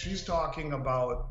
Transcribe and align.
she's 0.00 0.24
talking 0.24 0.72
about 0.72 1.28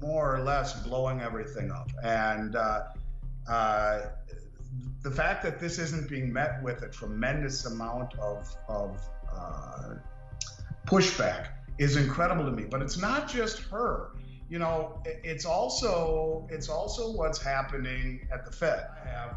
more 0.00 0.34
or 0.34 0.40
less 0.42 0.80
blowing 0.82 1.20
everything 1.20 1.70
up. 1.70 1.90
And 2.02 2.56
uh, 2.56 2.84
uh, 3.48 4.00
the 5.02 5.10
fact 5.10 5.42
that 5.42 5.60
this 5.60 5.78
isn't 5.78 6.08
being 6.08 6.32
met 6.32 6.62
with 6.62 6.82
a 6.82 6.88
tremendous 6.88 7.66
amount 7.66 8.18
of, 8.18 8.56
of 8.68 9.02
uh, 9.30 9.94
pushback 10.86 11.48
is 11.78 11.96
incredible 11.96 12.44
to 12.44 12.52
me. 12.52 12.64
But 12.64 12.80
it's 12.80 12.96
not 12.96 13.28
just 13.28 13.58
her. 13.64 14.12
You 14.48 14.58
know, 14.58 15.00
it's 15.04 15.44
also 15.44 16.48
it's 16.50 16.68
also 16.68 17.12
what's 17.12 17.40
happening 17.40 18.26
at 18.32 18.44
the 18.44 18.50
Fed. 18.50 18.86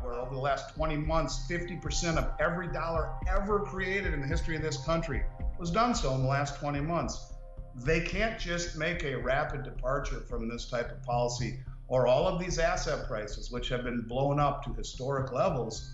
Where 0.02 0.13
over 0.13 0.34
the 0.34 0.41
last 0.41 0.74
20 0.76 0.98
months, 0.98 1.46
50% 1.48 2.18
of 2.18 2.32
every 2.40 2.68
dollar 2.72 3.12
ever 3.27 3.60
created 3.60 4.13
in 4.13 4.22
the 4.22 4.27
history 4.27 4.55
of 4.55 4.63
this 4.63 4.84
country 4.86 5.24
was 5.60 5.70
done 5.70 5.94
so 5.94 6.16
in 6.16 6.24
the 6.24 6.27
last 6.27 6.60
20 6.60 6.82
months. 6.82 7.32
They 7.76 8.02
can't 8.02 8.40
just 8.40 8.77
make 8.77 9.04
a 9.04 9.16
rapid 9.16 9.63
departure 9.63 10.21
from 10.29 10.48
this 10.48 10.70
type 10.70 10.91
of 10.91 11.02
policy 11.04 11.60
or 11.88 12.07
all 12.07 12.27
of 12.27 12.40
these 12.40 12.60
asset 12.60 13.07
prices, 13.07 13.52
which 13.52 13.70
have 13.70 13.84
been 13.84 14.02
blown 14.02 14.40
up 14.40 14.63
to 14.66 14.74
historic 14.74 15.32
levels, 15.32 15.91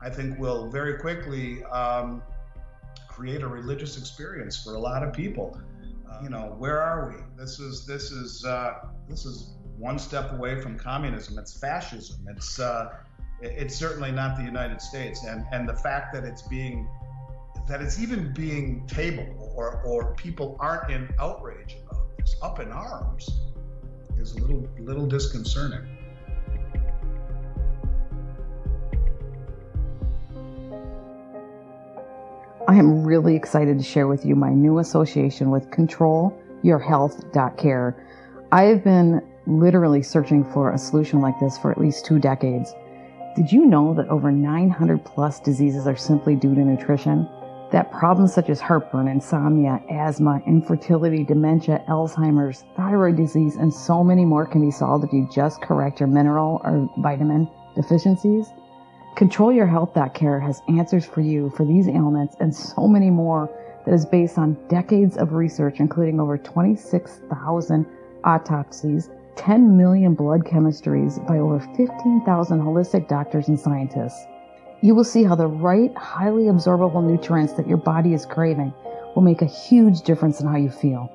I 0.00 0.10
think 0.10 0.38
will 0.38 0.70
very 0.70 0.98
quickly 0.98 1.62
um, 1.64 2.22
create 3.08 3.42
a 3.42 3.48
religious 3.48 3.98
experience 3.98 4.62
for 4.62 4.74
a 4.74 4.80
lot 4.80 5.02
of 5.02 5.12
people. 5.12 5.60
Uh, 6.10 6.20
you 6.22 6.30
know, 6.30 6.54
where 6.58 6.80
are 6.80 7.10
we? 7.10 7.42
This 7.42 7.58
is 7.58 7.86
this 7.86 8.10
is 8.10 8.44
uh, 8.44 8.74
this 9.08 9.24
is 9.24 9.54
one 9.78 9.98
step 9.98 10.32
away 10.32 10.60
from 10.60 10.78
communism. 10.78 11.38
It's 11.38 11.58
fascism. 11.58 12.26
It's 12.28 12.58
uh, 12.58 12.94
it's 13.40 13.74
certainly 13.74 14.12
not 14.12 14.36
the 14.36 14.44
United 14.44 14.80
States, 14.80 15.24
and 15.24 15.44
and 15.52 15.68
the 15.68 15.74
fact 15.74 16.12
that 16.14 16.24
it's 16.24 16.42
being 16.42 16.88
that 17.68 17.82
it's 17.82 18.00
even 18.00 18.32
being 18.32 18.86
tabled 18.86 19.45
or, 19.56 19.80
or 19.82 20.14
people 20.14 20.56
aren't 20.60 20.88
in 20.90 21.12
outrage 21.18 21.78
about 21.86 22.16
this, 22.18 22.36
up 22.42 22.60
in 22.60 22.70
arms, 22.70 23.40
is 24.18 24.34
a 24.34 24.40
little, 24.40 24.68
little 24.78 25.06
disconcerting. 25.06 25.80
I 32.68 32.74
am 32.74 33.04
really 33.04 33.36
excited 33.36 33.78
to 33.78 33.84
share 33.84 34.08
with 34.08 34.26
you 34.26 34.34
my 34.34 34.50
new 34.50 34.78
association 34.78 35.50
with 35.50 35.70
ControlYourHealth.care. 35.70 37.96
I 38.52 38.62
have 38.64 38.84
been 38.84 39.22
literally 39.46 40.02
searching 40.02 40.44
for 40.52 40.72
a 40.72 40.78
solution 40.78 41.20
like 41.20 41.38
this 41.40 41.56
for 41.56 41.70
at 41.70 41.80
least 41.80 42.04
two 42.04 42.18
decades. 42.18 42.74
Did 43.36 43.52
you 43.52 43.66
know 43.66 43.94
that 43.94 44.08
over 44.08 44.32
900 44.32 45.04
plus 45.04 45.38
diseases 45.40 45.86
are 45.86 45.96
simply 45.96 46.34
due 46.34 46.54
to 46.54 46.60
nutrition? 46.60 47.28
That 47.76 47.92
problems 47.92 48.32
such 48.32 48.48
as 48.48 48.58
heartburn, 48.58 49.06
insomnia, 49.06 49.82
asthma, 49.90 50.40
infertility, 50.46 51.22
dementia, 51.22 51.84
Alzheimer's, 51.88 52.64
thyroid 52.74 53.16
disease, 53.16 53.56
and 53.56 53.70
so 53.70 54.02
many 54.02 54.24
more 54.24 54.46
can 54.46 54.62
be 54.62 54.70
solved 54.70 55.04
if 55.04 55.12
you 55.12 55.28
just 55.30 55.60
correct 55.60 56.00
your 56.00 56.06
mineral 56.06 56.62
or 56.64 56.88
vitamin 57.02 57.46
deficiencies. 57.74 58.46
ControlYourHealth.care 59.18 60.40
has 60.40 60.62
answers 60.68 61.04
for 61.04 61.20
you 61.20 61.50
for 61.50 61.66
these 61.66 61.86
ailments 61.86 62.34
and 62.40 62.54
so 62.54 62.88
many 62.88 63.10
more 63.10 63.50
that 63.84 63.92
is 63.92 64.06
based 64.06 64.38
on 64.38 64.56
decades 64.68 65.18
of 65.18 65.34
research, 65.34 65.78
including 65.78 66.18
over 66.18 66.38
26,000 66.38 67.84
autopsies, 68.24 69.10
10 69.36 69.76
million 69.76 70.14
blood 70.14 70.44
chemistries 70.46 71.14
by 71.28 71.36
over 71.36 71.60
15,000 71.76 72.58
holistic 72.58 73.06
doctors 73.06 73.48
and 73.48 73.60
scientists 73.60 74.26
you 74.86 74.94
will 74.94 75.02
see 75.02 75.24
how 75.24 75.34
the 75.34 75.48
right, 75.48 75.92
highly 75.96 76.44
absorbable 76.44 77.02
nutrients 77.02 77.54
that 77.54 77.66
your 77.66 77.76
body 77.76 78.14
is 78.14 78.24
craving 78.24 78.72
will 79.16 79.22
make 79.22 79.42
a 79.42 79.46
huge 79.46 80.02
difference 80.02 80.40
in 80.40 80.46
how 80.46 80.56
you 80.56 80.70
feel. 80.70 81.12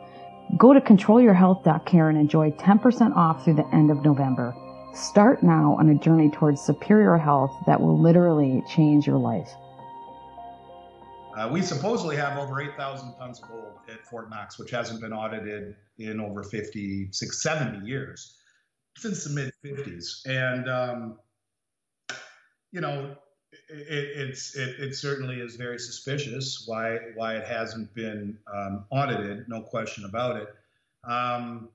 Go 0.58 0.74
to 0.74 0.82
controlyourhealth.care 0.82 2.10
and 2.10 2.18
enjoy 2.18 2.52
10% 2.52 3.16
off 3.16 3.46
through 3.46 3.54
the 3.54 3.68
end 3.74 3.90
of 3.90 4.04
November. 4.04 4.54
Start 4.94 5.42
now 5.42 5.78
on 5.80 5.88
a 5.88 5.96
journey 5.96 6.30
towards 6.32 6.60
superior 6.60 7.16
health 7.16 7.56
that 7.66 7.80
will 7.80 7.98
literally 7.98 8.62
change 8.70 9.08
your 9.08 9.18
life. 9.18 9.50
Uh, 11.38 11.48
we 11.50 11.62
supposedly 11.62 12.18
have 12.18 12.38
over 12.38 12.60
8,000 12.60 13.14
tons 13.14 13.42
of 13.42 13.48
gold 13.48 13.76
at 13.90 14.06
Fort 14.06 14.30
Knox, 14.30 14.60
which 14.60 14.72
hasn't 14.72 15.00
been 15.00 15.14
audited 15.14 15.76
in 15.98 16.20
over 16.20 16.44
50, 16.44 17.08
70 17.14 17.88
years, 17.88 18.36
since 18.98 19.24
the 19.24 19.30
mid 19.30 19.54
50s. 19.64 20.26
And, 20.26 20.70
um, 20.70 21.20
you 22.74 22.82
know, 22.82 23.16
it, 23.72 24.18
it's 24.18 24.56
it, 24.56 24.80
it, 24.80 24.96
certainly 24.96 25.40
is 25.40 25.56
very 25.56 25.80
suspicious 25.80 26.64
why 26.66 26.98
why 27.16 27.36
it 27.36 27.46
hasn't 27.46 27.94
been 27.94 28.38
um, 28.54 28.86
audited. 28.90 29.48
No 29.48 29.62
question 29.62 30.06
about 30.06 30.38
it. 30.38 30.50
Um, 31.04 31.70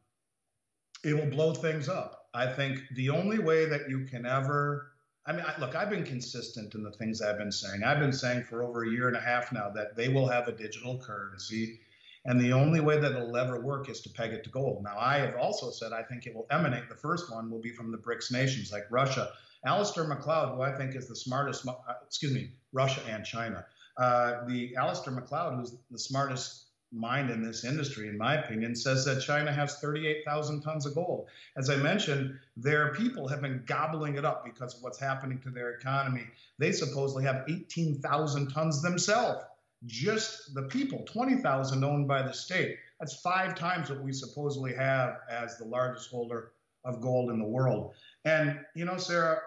it 1.05 1.15
will 1.15 1.31
blow 1.31 1.55
things 1.55 1.89
up. 1.89 2.29
I 2.35 2.47
think 2.47 2.81
the 2.95 3.11
only 3.11 3.39
way 3.39 3.65
that 3.67 3.89
you 3.89 4.05
can 4.05 4.27
ever 4.27 4.93
I 5.27 5.33
mean, 5.33 5.45
I, 5.45 5.59
look, 5.59 5.75
I've 5.75 5.91
been 5.91 6.05
consistent 6.05 6.75
in 6.75 6.85
the 6.85 6.93
things 6.93 7.21
I've 7.21 7.39
been 7.39 7.51
saying. 7.51 7.83
I've 7.83 7.99
been 7.99 8.13
saying 8.13 8.45
for 8.45 8.63
over 8.63 8.85
a 8.85 8.89
year 8.89 9.09
and 9.09 9.17
a 9.17 9.21
half 9.21 9.51
now 9.53 9.69
that 9.71 9.97
they 9.97 10.09
will 10.09 10.29
have 10.29 10.47
a 10.47 10.53
digital 10.53 10.99
currency, 10.99 11.81
and 12.27 12.41
the 12.41 12.53
only 12.53 12.81
way 12.81 12.99
that 12.99 13.13
it'll 13.13 13.37
ever 13.37 13.61
work 13.61 13.89
is 13.89 14.01
to 14.03 14.11
peg 14.11 14.33
it 14.33 14.45
to 14.45 14.51
gold. 14.51 14.83
Now, 14.83 14.97
I 14.99 15.19
have 15.19 15.37
also 15.37 15.71
said 15.71 15.93
I 15.93 16.03
think 16.03 16.27
it 16.27 16.35
will 16.35 16.47
emanate. 16.51 16.89
The 16.89 16.97
first 16.97 17.31
one 17.33 17.51
will 17.51 17.61
be 17.61 17.71
from 17.71 17.93
the 17.93 17.99
BRICS 17.99 18.33
nations 18.33 18.73
like 18.73 18.85
Russia, 18.91 19.31
Alasdair 19.65 20.09
Macleod, 20.09 20.55
who 20.55 20.63
I 20.63 20.73
think 20.73 20.95
is 20.95 21.09
the 21.09 21.17
smartest, 21.17 21.67
uh, 21.67 21.75
excuse 22.05 22.33
me, 22.33 22.51
Russia 22.73 23.01
and 23.09 23.25
China. 23.25 23.65
Uh, 23.97 24.45
the 24.47 24.75
Alasdair 24.75 25.15
Macleod, 25.15 25.55
who's 25.55 25.77
the 25.91 25.99
smartest 25.99 26.65
mind 26.93 27.31
in 27.31 27.43
this 27.43 27.65
industry, 27.65 28.09
in 28.09 28.19
my 28.19 28.35
opinion, 28.35 28.75
says 28.75 29.05
that 29.05 29.21
China 29.21 29.53
has 29.53 29.79
38,000 29.79 30.63
tons 30.63 30.87
of 30.87 30.95
gold. 30.95 31.29
As 31.57 31.71
I 31.71 31.77
mentioned, 31.77 32.39
their 32.57 32.95
people 32.95 33.29
have 33.29 33.41
been 33.41 33.63
gobbling 33.67 34.17
it 34.17 34.25
up 34.25 34.45
because 34.45 34.77
of 34.77 34.83
what's 34.83 34.99
happening 34.99 35.41
to 35.41 35.51
their 35.51 35.71
economy. 35.71 36.25
They 36.59 36.73
supposedly 36.73 37.25
have 37.25 37.45
18,000 37.49 38.49
tons 38.49 38.83
themselves. 38.83 39.45
Just 39.85 40.55
the 40.55 40.63
people, 40.63 41.05
20,000 41.07 41.85
owned 41.85 42.09
by 42.09 42.23
the 42.23 42.33
state. 42.33 42.79
That's 42.99 43.21
five 43.21 43.55
times 43.55 43.91
what 43.91 44.03
we 44.03 44.13
supposedly 44.13 44.75
have 44.75 45.19
as 45.31 45.59
the 45.59 45.65
largest 45.65 46.11
holder 46.11 46.53
of 46.85 47.01
gold 47.01 47.31
in 47.31 47.39
the 47.39 47.45
world. 47.45 47.95
And, 48.25 48.59
you 48.75 48.85
know, 48.85 48.97
Sarah, 48.97 49.41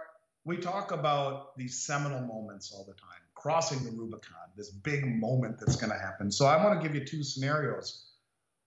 we 0.45 0.57
talk 0.57 0.91
about 0.91 1.57
these 1.57 1.79
seminal 1.79 2.21
moments 2.21 2.71
all 2.71 2.85
the 2.85 2.93
time, 2.93 3.21
crossing 3.33 3.83
the 3.83 3.91
Rubicon, 3.91 4.49
this 4.55 4.69
big 4.69 5.05
moment 5.19 5.59
that's 5.59 5.75
going 5.75 5.91
to 5.91 5.97
happen. 5.97 6.31
So 6.31 6.45
I 6.45 6.63
want 6.63 6.79
to 6.79 6.87
give 6.87 6.95
you 6.95 7.05
two 7.05 7.23
scenarios. 7.23 8.05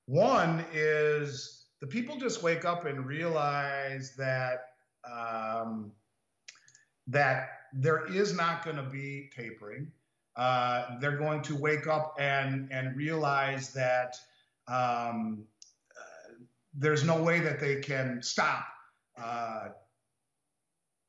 One 0.06 0.64
is 0.72 1.66
the 1.80 1.86
people 1.86 2.16
just 2.16 2.42
wake 2.42 2.64
up 2.64 2.86
and 2.86 3.06
realize 3.06 4.14
that 4.16 4.68
um, 5.04 5.92
that 7.08 7.48
there 7.72 8.06
is 8.06 8.34
not 8.34 8.64
going 8.64 8.76
to 8.76 8.82
be 8.82 9.30
tapering. 9.34 9.90
Uh, 10.36 10.98
they're 11.00 11.16
going 11.16 11.42
to 11.42 11.56
wake 11.56 11.86
up 11.86 12.16
and 12.18 12.68
and 12.72 12.96
realize 12.96 13.72
that 13.72 14.16
um, 14.66 15.44
uh, 15.94 16.32
there's 16.74 17.04
no 17.04 17.22
way 17.22 17.40
that 17.40 17.60
they 17.60 17.76
can 17.76 18.22
stop 18.22 18.64
uh, 19.20 19.68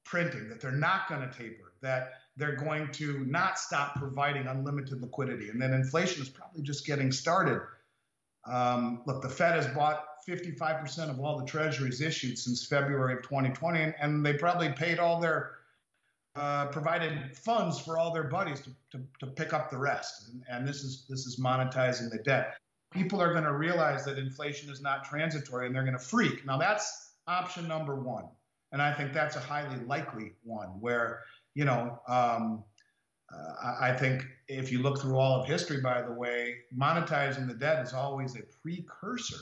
printing, 0.04 0.50
that 0.50 0.60
they're 0.60 0.72
not 0.72 1.08
going 1.08 1.22
to 1.22 1.38
taper, 1.38 1.74
that 1.82 2.14
they're 2.36 2.56
going 2.56 2.92
to 2.92 3.24
not 3.26 3.58
stop 3.58 3.96
providing 3.96 4.48
unlimited 4.48 5.02
liquidity, 5.02 5.50
and 5.50 5.62
then 5.62 5.74
inflation 5.74 6.22
is 6.22 6.30
probably 6.30 6.62
just 6.62 6.86
getting 6.86 7.12
started. 7.12 7.62
Um, 8.46 9.04
look, 9.06 9.22
the 9.22 9.30
Fed 9.30 9.56
has 9.56 9.68
bought 9.68 10.04
55% 10.28 11.10
of 11.10 11.20
all 11.20 11.38
the 11.38 11.46
treasuries 11.46 12.02
issued 12.02 12.38
since 12.38 12.66
February 12.66 13.14
of 13.14 13.22
2020, 13.22 13.82
and, 13.82 13.96
and 14.00 14.26
they 14.26 14.34
probably 14.34 14.70
paid 14.70 15.00
all 15.00 15.22
their 15.22 15.52
uh, 16.36 16.68
provided 16.68 17.38
funds 17.38 17.80
for 17.80 17.98
all 17.98 18.12
their 18.12 18.24
buddies 18.24 18.62
to, 18.62 18.72
to, 18.92 19.04
to 19.20 19.28
pick 19.28 19.54
up 19.54 19.70
the 19.70 19.78
rest. 19.78 20.30
And, 20.30 20.44
and, 20.50 20.68
this 20.68 20.84
is 20.84 21.06
this 21.08 21.28
is 21.28 21.40
monetizing 21.40 22.10
the 22.10 22.18
debt. 22.20 22.58
People 22.92 23.22
are 23.22 23.32
going 23.32 23.44
to 23.44 23.54
realize 23.54 24.04
that 24.06 24.18
inflation 24.18 24.72
is 24.72 24.82
not 24.82 25.04
transitory, 25.04 25.68
and 25.68 25.76
they're 25.76 25.84
going 25.84 25.98
to 25.98 26.04
freak. 26.04 26.46
Now 26.46 26.58
that's 26.58 27.14
option 27.28 27.68
number 27.68 27.96
one. 27.96 28.26
And 28.72 28.82
I 28.82 28.92
think 28.94 29.14
that's 29.14 29.36
a 29.36 29.40
highly 29.40 29.80
likely 29.86 30.34
one 30.44 30.70
where, 30.80 31.22
you 31.54 31.66
know, 31.66 32.00
um, 32.08 32.64
uh, 33.32 33.76
I 33.80 33.94
think 33.94 34.26
if 34.48 34.72
you 34.72 34.80
look 34.80 35.00
through 35.00 35.18
all 35.18 35.40
of 35.40 35.48
history, 35.48 35.82
by 35.82 36.02
the 36.02 36.12
way, 36.12 36.56
monetizing 36.76 37.48
the 37.48 37.54
debt 37.54 37.86
is 37.86 37.94
always 37.94 38.36
a 38.36 38.42
precursor 38.62 39.38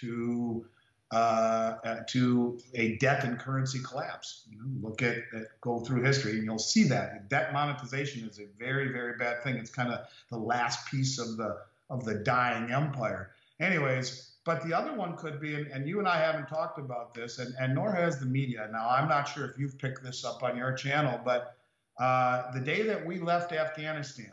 to 0.00 0.66
uh, 1.12 1.76
uh, 1.84 1.96
to 2.08 2.58
a 2.74 2.96
debt 2.96 3.24
and 3.24 3.38
currency 3.38 3.78
collapse. 3.84 4.44
You 4.50 4.58
know, 4.58 4.88
look 4.88 5.02
at, 5.02 5.18
at, 5.34 5.60
go 5.60 5.80
through 5.80 6.02
history, 6.02 6.32
and 6.32 6.44
you'll 6.44 6.58
see 6.58 6.84
that 6.84 7.28
debt 7.28 7.52
monetization 7.52 8.26
is 8.28 8.38
a 8.38 8.46
very 8.58 8.88
very 8.88 9.16
bad 9.18 9.42
thing. 9.42 9.56
It's 9.56 9.70
kind 9.70 9.92
of 9.92 10.00
the 10.30 10.38
last 10.38 10.90
piece 10.90 11.18
of 11.18 11.36
the 11.36 11.58
of 11.90 12.04
the 12.04 12.14
dying 12.14 12.72
empire. 12.72 13.32
Anyways, 13.60 14.32
but 14.44 14.64
the 14.64 14.72
other 14.72 14.94
one 14.94 15.16
could 15.16 15.40
be, 15.40 15.54
and, 15.54 15.66
and, 15.68 15.86
you 15.86 15.98
and 16.00 16.08
I 16.08 16.18
haven't 16.18 16.48
talked 16.48 16.78
about 16.78 17.14
this, 17.14 17.38
and, 17.38 17.54
and 17.60 17.74
nor 17.74 17.92
has 17.92 18.18
the 18.18 18.26
media. 18.26 18.68
Now, 18.72 18.88
I'm 18.88 19.08
not 19.08 19.28
sure 19.28 19.44
if 19.44 19.58
you've 19.58 19.78
picked 19.78 20.02
this 20.02 20.24
up 20.24 20.42
on 20.42 20.56
your 20.56 20.72
channel, 20.72 21.20
but 21.24 21.58
uh, 22.00 22.50
the 22.52 22.60
day 22.60 22.82
that 22.82 23.06
we 23.06 23.20
left 23.20 23.52
Afghanistan 23.52 24.32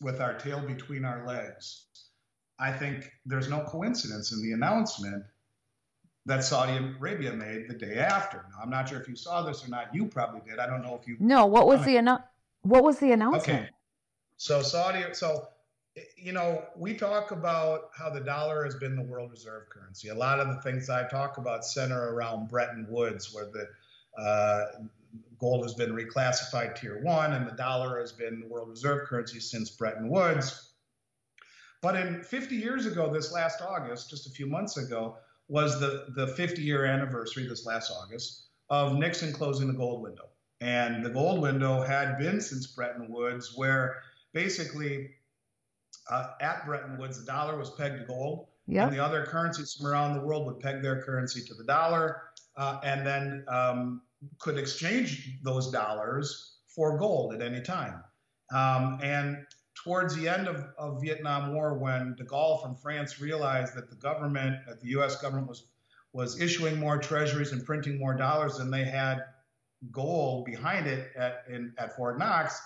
with 0.00 0.20
our 0.20 0.34
tail 0.34 0.60
between 0.60 1.04
our 1.04 1.26
legs, 1.26 1.86
I 2.60 2.70
think 2.70 3.10
there's 3.26 3.48
no 3.48 3.64
coincidence 3.64 4.30
in 4.30 4.40
the 4.42 4.52
announcement 4.52 5.24
that 6.26 6.44
Saudi 6.44 6.76
Arabia 6.76 7.32
made 7.32 7.68
the 7.68 7.74
day 7.74 7.98
after. 7.98 8.44
Now, 8.50 8.62
I'm 8.62 8.70
not 8.70 8.88
sure 8.88 9.00
if 9.00 9.08
you 9.08 9.16
saw 9.16 9.42
this 9.42 9.64
or 9.64 9.68
not. 9.68 9.94
You 9.94 10.06
probably 10.06 10.40
did. 10.48 10.58
I 10.58 10.66
don't 10.66 10.82
know 10.82 10.98
if 11.00 11.06
you. 11.08 11.16
No. 11.18 11.46
What 11.46 11.66
was 11.66 11.84
the 11.84 11.96
annou- 11.96 12.22
What 12.62 12.84
was 12.84 12.98
the 12.98 13.12
announcement? 13.12 13.60
Okay. 13.60 13.68
So 14.36 14.62
Saudi. 14.62 15.02
So 15.12 15.48
you 16.16 16.32
know, 16.32 16.64
we 16.76 16.94
talk 16.94 17.32
about 17.32 17.90
how 17.94 18.08
the 18.08 18.20
dollar 18.20 18.64
has 18.64 18.74
been 18.74 18.96
the 18.96 19.02
world 19.02 19.30
reserve 19.30 19.68
currency. 19.68 20.08
A 20.08 20.14
lot 20.14 20.40
of 20.40 20.48
the 20.48 20.60
things 20.62 20.88
I 20.88 21.06
talk 21.08 21.36
about 21.36 21.64
center 21.64 22.14
around 22.14 22.48
Bretton 22.48 22.86
Woods, 22.88 23.34
where 23.34 23.46
the 23.46 23.66
uh, 24.22 24.64
gold 25.38 25.64
has 25.64 25.74
been 25.74 25.90
reclassified 25.90 26.76
tier 26.76 27.02
one 27.02 27.32
and 27.34 27.46
the 27.46 27.54
dollar 27.56 28.00
has 28.00 28.12
been 28.12 28.40
the 28.40 28.46
world 28.46 28.70
reserve 28.70 29.06
currency 29.06 29.40
since 29.40 29.70
Bretton 29.70 30.08
Woods. 30.08 30.70
But 31.82 31.96
in 31.96 32.22
50 32.22 32.54
years 32.54 32.86
ago, 32.86 33.12
this 33.12 33.32
last 33.32 33.60
August, 33.60 34.08
just 34.08 34.26
a 34.26 34.30
few 34.30 34.46
months 34.46 34.76
ago, 34.76 35.16
was 35.48 35.80
the, 35.80 36.06
the 36.14 36.28
50 36.28 36.62
year 36.62 36.84
anniversary 36.84 37.46
this 37.46 37.66
last 37.66 37.90
August 37.90 38.46
of 38.70 38.94
Nixon 38.94 39.32
closing 39.32 39.68
the 39.68 39.74
gold 39.74 40.02
window. 40.02 40.28
And 40.60 41.04
the 41.04 41.10
gold 41.10 41.40
window 41.42 41.82
had 41.82 42.18
been 42.18 42.40
since 42.40 42.68
Bretton 42.68 43.10
Woods, 43.10 43.52
where 43.56 44.02
basically 44.32 45.10
uh, 46.10 46.28
at 46.40 46.64
Bretton 46.64 46.98
Woods, 46.98 47.18
the 47.18 47.26
dollar 47.26 47.58
was 47.58 47.70
pegged 47.70 47.98
to 47.98 48.04
gold. 48.04 48.46
Yep. 48.68 48.88
And 48.88 48.96
the 48.96 49.04
other 49.04 49.26
currencies 49.26 49.74
from 49.74 49.86
around 49.86 50.14
the 50.14 50.24
world 50.24 50.46
would 50.46 50.60
peg 50.60 50.82
their 50.82 51.02
currency 51.02 51.42
to 51.42 51.54
the 51.54 51.64
dollar 51.64 52.22
uh, 52.56 52.78
and 52.84 53.04
then 53.06 53.44
um, 53.48 54.02
could 54.38 54.56
exchange 54.56 55.38
those 55.42 55.70
dollars 55.70 56.58
for 56.68 56.98
gold 56.98 57.34
at 57.34 57.42
any 57.42 57.60
time. 57.60 58.02
Um, 58.54 58.98
and 59.02 59.44
towards 59.74 60.14
the 60.14 60.28
end 60.28 60.48
of, 60.48 60.64
of 60.78 61.00
Vietnam 61.00 61.54
War, 61.54 61.74
when 61.74 62.14
de 62.14 62.24
Gaulle 62.24 62.62
from 62.62 62.76
France 62.76 63.20
realized 63.20 63.74
that 63.74 63.88
the 63.88 63.96
government, 63.96 64.56
that 64.66 64.80
the 64.80 64.88
U.S. 64.88 65.20
government 65.20 65.48
was 65.48 65.64
was 66.12 66.38
issuing 66.40 66.78
more 66.78 66.98
treasuries 66.98 67.52
and 67.52 67.64
printing 67.64 67.98
more 67.98 68.14
dollars 68.14 68.58
than 68.58 68.70
they 68.70 68.84
had 68.84 69.24
gold 69.90 70.44
behind 70.44 70.86
it 70.86 71.10
at 71.16 71.44
in, 71.48 71.72
at 71.78 71.96
Fort 71.96 72.18
Knox, 72.18 72.60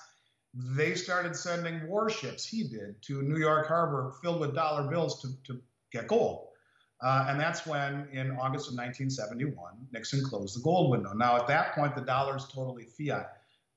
they 0.52 0.94
started 0.94 1.36
sending 1.36 1.86
warships. 1.86 2.44
He 2.44 2.64
did 2.64 3.00
to 3.02 3.22
New 3.22 3.38
York 3.38 3.68
Harbor 3.68 4.14
filled 4.22 4.40
with 4.40 4.54
dollar 4.54 4.88
bills 4.88 5.20
to, 5.22 5.28
to 5.44 5.60
get 5.92 6.08
gold. 6.08 6.48
Uh, 7.02 7.26
and 7.28 7.38
that's 7.38 7.66
when, 7.66 8.08
in 8.10 8.30
August 8.32 8.68
of 8.68 8.74
1971, 8.74 9.54
Nixon 9.92 10.24
closed 10.24 10.56
the 10.56 10.62
gold 10.62 10.90
window. 10.90 11.12
Now, 11.12 11.36
at 11.36 11.46
that 11.48 11.74
point, 11.74 11.94
the 11.94 12.00
dollar 12.00 12.36
is 12.36 12.46
totally 12.46 12.84
fiat. 12.84 13.32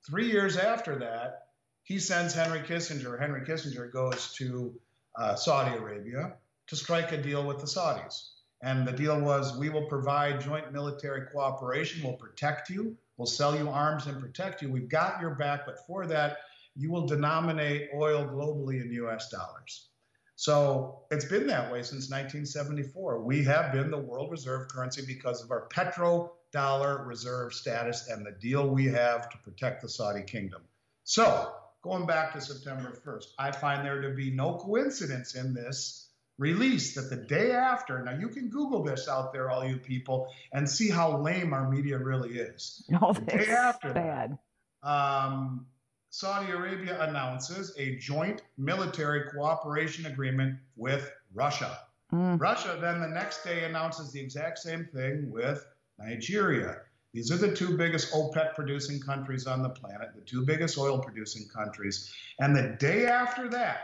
Three 0.08 0.32
years 0.32 0.56
after 0.56 0.98
that, 1.00 1.49
he 1.90 1.98
sends 1.98 2.36
Henry 2.36 2.60
Kissinger. 2.60 3.20
Henry 3.20 3.42
Kissinger 3.42 3.92
goes 3.92 4.32
to 4.36 4.80
uh, 5.18 5.36
Saudi 5.36 5.76
Arabia 5.76 6.36
to 6.68 6.76
strike 6.76 7.12
a 7.12 7.18
deal 7.18 7.44
with 7.44 7.58
the 7.58 7.66
Saudis. 7.66 8.30
And 8.62 8.88
the 8.88 8.92
deal 8.92 9.20
was 9.20 9.58
we 9.58 9.70
will 9.70 9.88
provide 9.88 10.40
joint 10.40 10.72
military 10.72 11.26
cooperation, 11.32 12.04
we'll 12.04 12.18
protect 12.18 12.70
you, 12.70 12.96
we'll 13.18 13.26
sell 13.26 13.58
you 13.58 13.70
arms 13.70 14.06
and 14.06 14.22
protect 14.22 14.62
you. 14.62 14.70
We've 14.70 14.88
got 14.88 15.20
your 15.20 15.32
back, 15.32 15.66
but 15.66 15.80
for 15.88 16.06
that, 16.06 16.38
you 16.76 16.92
will 16.92 17.08
denominate 17.08 17.90
oil 17.96 18.24
globally 18.24 18.84
in 18.84 18.94
US 19.06 19.30
dollars. 19.30 19.90
So 20.36 21.06
it's 21.10 21.26
been 21.26 21.48
that 21.48 21.72
way 21.72 21.82
since 21.82 22.12
1974. 22.12 23.24
We 23.24 23.44
have 23.46 23.72
been 23.72 23.90
the 23.90 23.98
world 23.98 24.30
reserve 24.30 24.68
currency 24.68 25.04
because 25.08 25.44
of 25.44 25.50
our 25.50 25.68
petrodollar 25.70 27.08
reserve 27.08 27.52
status 27.54 28.10
and 28.10 28.24
the 28.24 28.38
deal 28.40 28.70
we 28.70 28.86
have 28.86 29.28
to 29.32 29.38
protect 29.40 29.82
the 29.82 29.90
Saudi 29.90 30.22
kingdom. 30.22 30.62
So 31.04 31.52
going 31.82 32.06
back 32.06 32.34
to 32.34 32.42
September 32.42 33.00
1st, 33.06 33.26
I 33.38 33.52
find 33.52 33.86
there 33.86 34.02
to 34.02 34.10
be 34.10 34.32
no 34.32 34.56
coincidence 34.56 35.36
in 35.36 35.54
this 35.54 36.10
release 36.38 36.96
that 36.96 37.10
the 37.10 37.18
day 37.18 37.52
after, 37.52 38.04
now 38.04 38.14
you 38.18 38.30
can 38.30 38.50
Google 38.50 38.84
this 38.84 39.08
out 39.08 39.34
there, 39.34 39.50
all 39.50 39.66
you 39.66 39.78
people, 39.78 40.28
and 40.54 40.68
see 40.70 40.90
how 40.90 41.18
lame 41.22 41.54
our 41.54 41.70
media 41.70 41.98
really 41.98 42.38
is. 42.38 42.84
No, 42.90 43.14
the 43.14 43.22
day 43.22 43.48
after 43.50 43.94
bad. 43.94 44.38
That, 44.82 44.90
um, 44.90 45.66
Saudi 46.10 46.52
Arabia 46.52 47.02
announces 47.08 47.76
a 47.78 47.96
joint 47.98 48.42
military 48.58 49.30
cooperation 49.30 50.06
agreement 50.08 50.58
with 50.76 51.12
Russia. 51.34 51.78
Mm. 52.12 52.40
Russia 52.40 52.78
then 52.82 53.00
the 53.02 53.08
next 53.08 53.44
day 53.44 53.66
announces 53.66 54.12
the 54.12 54.20
exact 54.20 54.58
same 54.58 54.88
thing 54.94 55.30
with 55.30 55.64
Nigeria. 56.00 56.78
These 57.14 57.32
are 57.32 57.38
the 57.38 57.56
two 57.56 57.76
biggest 57.76 58.12
OPEC 58.14 58.54
producing 58.54 59.00
countries 59.00 59.48
on 59.48 59.64
the 59.64 59.70
planet, 59.70 60.10
the 60.16 60.22
two 60.22 60.46
biggest 60.46 60.78
oil 60.78 61.00
producing 61.00 61.48
countries. 61.48 62.14
And 62.40 62.56
the 62.56 62.76
day 62.80 63.08
after 63.08 63.50
that, 63.50 63.82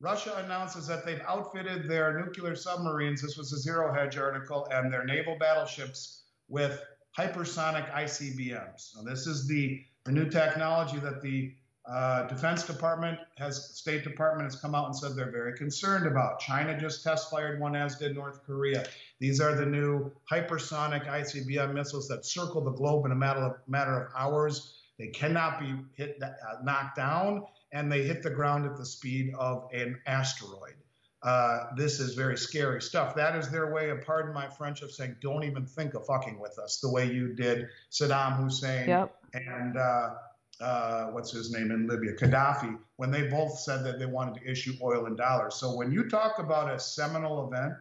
Russia 0.00 0.42
announces 0.42 0.86
that 0.86 1.04
they've 1.04 1.20
outfitted 1.28 1.86
their 1.86 2.18
nuclear 2.18 2.56
submarines. 2.56 3.20
This 3.20 3.36
was 3.36 3.52
a 3.52 3.58
Zero 3.58 3.92
Hedge 3.92 4.16
article, 4.16 4.66
and 4.72 4.90
their 4.90 5.04
naval 5.04 5.36
battleships 5.38 6.22
with 6.48 6.82
hypersonic 7.18 7.90
ICBMs. 7.92 8.96
Now, 8.96 9.02
this 9.02 9.26
is 9.26 9.46
the 9.46 9.84
the 10.06 10.12
new 10.12 10.30
technology 10.30 10.98
that 10.98 11.20
the 11.20 11.52
uh, 11.90 12.26
Defense 12.28 12.64
Department 12.64 13.18
has, 13.36 13.76
State 13.76 14.04
Department 14.04 14.50
has 14.50 14.60
come 14.60 14.74
out 14.74 14.86
and 14.86 14.96
said 14.96 15.16
they're 15.16 15.30
very 15.30 15.56
concerned 15.56 16.06
about. 16.06 16.38
China 16.38 16.78
just 16.78 17.02
test 17.02 17.30
fired 17.30 17.60
one, 17.60 17.74
as 17.74 17.96
did 17.96 18.14
North 18.14 18.44
Korea. 18.46 18.84
These 19.18 19.40
are 19.40 19.54
the 19.56 19.66
new 19.66 20.12
hypersonic 20.30 21.06
ICBM 21.08 21.74
missiles 21.74 22.06
that 22.08 22.24
circle 22.24 22.62
the 22.62 22.70
globe 22.70 23.06
in 23.06 23.12
a 23.12 23.16
matter 23.16 23.40
of, 23.40 23.54
matter 23.66 24.04
of 24.04 24.12
hours. 24.16 24.74
They 24.98 25.08
cannot 25.08 25.58
be 25.58 25.74
hit, 25.94 26.18
uh, 26.22 26.28
knocked 26.62 26.96
down, 26.96 27.44
and 27.72 27.90
they 27.90 28.02
hit 28.02 28.22
the 28.22 28.30
ground 28.30 28.66
at 28.66 28.76
the 28.76 28.86
speed 28.86 29.34
of 29.36 29.68
an 29.72 29.98
asteroid. 30.06 30.74
Uh, 31.22 31.74
this 31.76 32.00
is 32.00 32.14
very 32.14 32.36
scary 32.36 32.80
stuff. 32.80 33.14
That 33.14 33.36
is 33.36 33.50
their 33.50 33.72
way 33.72 33.90
of, 33.90 34.02
pardon 34.02 34.32
my 34.32 34.48
French, 34.48 34.80
of 34.82 34.90
saying, 34.90 35.16
don't 35.20 35.44
even 35.44 35.66
think 35.66 35.94
of 35.94 36.06
fucking 36.06 36.38
with 36.38 36.58
us 36.58 36.78
the 36.78 36.90
way 36.90 37.12
you 37.12 37.34
did 37.34 37.68
Saddam 37.90 38.36
Hussein 38.42 38.88
yep. 38.88 39.14
and 39.34 39.76
uh, 40.60 41.06
what's 41.06 41.30
his 41.30 41.52
name 41.52 41.70
in 41.70 41.86
Libya, 41.86 42.14
Gaddafi, 42.14 42.78
when 42.96 43.10
they 43.10 43.28
both 43.28 43.58
said 43.58 43.84
that 43.84 43.98
they 43.98 44.06
wanted 44.06 44.40
to 44.40 44.50
issue 44.50 44.74
oil 44.82 45.06
in 45.06 45.16
dollars. 45.16 45.54
So 45.54 45.74
when 45.74 45.90
you 45.90 46.08
talk 46.08 46.38
about 46.38 46.70
a 46.70 46.78
seminal 46.78 47.46
event, 47.46 47.74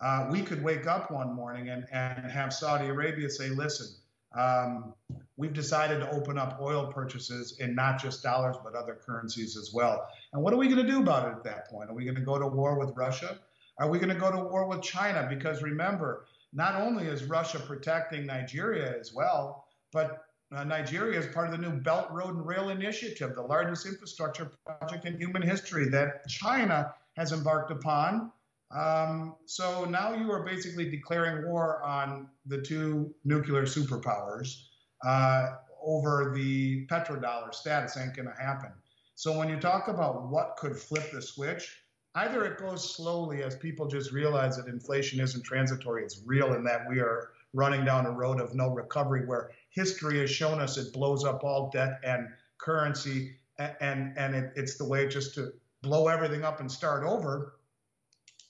uh, 0.00 0.28
we 0.30 0.42
could 0.42 0.62
wake 0.62 0.86
up 0.86 1.10
one 1.10 1.34
morning 1.34 1.70
and, 1.70 1.86
and 1.92 2.30
have 2.30 2.52
Saudi 2.52 2.86
Arabia 2.86 3.28
say, 3.28 3.48
listen, 3.48 3.88
um, 4.36 4.94
we've 5.36 5.52
decided 5.52 6.00
to 6.00 6.10
open 6.10 6.38
up 6.38 6.58
oil 6.60 6.92
purchases 6.92 7.58
in 7.58 7.74
not 7.74 8.00
just 8.00 8.22
dollars, 8.22 8.56
but 8.62 8.74
other 8.74 8.94
currencies 8.94 9.56
as 9.56 9.72
well. 9.74 10.08
And 10.32 10.42
what 10.42 10.52
are 10.52 10.56
we 10.56 10.66
going 10.66 10.84
to 10.84 10.90
do 10.90 11.00
about 11.00 11.28
it 11.28 11.32
at 11.32 11.44
that 11.44 11.68
point? 11.68 11.90
Are 11.90 11.94
we 11.94 12.04
going 12.04 12.14
to 12.14 12.20
go 12.22 12.38
to 12.38 12.46
war 12.46 12.78
with 12.78 12.96
Russia? 12.96 13.38
Are 13.78 13.88
we 13.88 13.98
going 13.98 14.12
to 14.12 14.20
go 14.20 14.30
to 14.30 14.38
war 14.38 14.66
with 14.66 14.82
China? 14.82 15.26
Because 15.28 15.62
remember, 15.62 16.26
not 16.52 16.74
only 16.76 17.06
is 17.06 17.24
Russia 17.24 17.58
protecting 17.58 18.26
Nigeria 18.26 18.98
as 18.98 19.12
well, 19.12 19.66
but 19.92 20.27
uh, 20.54 20.64
Nigeria 20.64 21.18
is 21.18 21.26
part 21.34 21.52
of 21.52 21.52
the 21.52 21.58
new 21.58 21.76
Belt 21.76 22.10
Road 22.10 22.34
and 22.34 22.46
Rail 22.46 22.70
Initiative, 22.70 23.34
the 23.34 23.42
largest 23.42 23.86
infrastructure 23.86 24.50
project 24.64 25.04
in 25.04 25.18
human 25.18 25.42
history 25.42 25.88
that 25.90 26.26
China 26.28 26.94
has 27.16 27.32
embarked 27.32 27.70
upon. 27.70 28.32
Um, 28.70 29.36
so 29.46 29.84
now 29.84 30.14
you 30.14 30.30
are 30.30 30.44
basically 30.44 30.90
declaring 30.90 31.46
war 31.46 31.82
on 31.82 32.28
the 32.46 32.60
two 32.60 33.14
nuclear 33.24 33.62
superpowers 33.62 34.62
uh, 35.06 35.56
over 35.82 36.32
the 36.34 36.86
petrodollar 36.86 37.54
status. 37.54 37.96
Ain't 37.96 38.14
going 38.14 38.28
to 38.28 38.42
happen. 38.42 38.70
So 39.14 39.36
when 39.36 39.48
you 39.48 39.58
talk 39.58 39.88
about 39.88 40.28
what 40.28 40.56
could 40.56 40.76
flip 40.76 41.10
the 41.12 41.20
switch, 41.20 41.76
either 42.14 42.44
it 42.44 42.58
goes 42.58 42.94
slowly 42.94 43.42
as 43.42 43.56
people 43.56 43.86
just 43.86 44.12
realize 44.12 44.56
that 44.56 44.66
inflation 44.66 45.20
isn't 45.20 45.42
transitory, 45.42 46.04
it's 46.04 46.20
real, 46.24 46.52
and 46.52 46.66
that 46.66 46.88
we 46.88 47.00
are 47.00 47.30
running 47.54 47.84
down 47.84 48.06
a 48.06 48.10
road 48.10 48.40
of 48.40 48.54
no 48.54 48.68
recovery 48.68 49.26
where 49.26 49.50
history 49.78 50.18
has 50.18 50.30
shown 50.30 50.58
us 50.60 50.76
it 50.76 50.92
blows 50.92 51.24
up 51.24 51.44
all 51.44 51.70
debt 51.70 52.00
and 52.02 52.28
currency, 52.58 53.36
and, 53.58 54.12
and 54.18 54.34
it, 54.34 54.52
it's 54.56 54.76
the 54.76 54.84
way 54.84 55.06
just 55.06 55.34
to 55.34 55.52
blow 55.82 56.08
everything 56.08 56.44
up 56.44 56.58
and 56.58 56.70
start 56.70 57.04
over, 57.04 57.54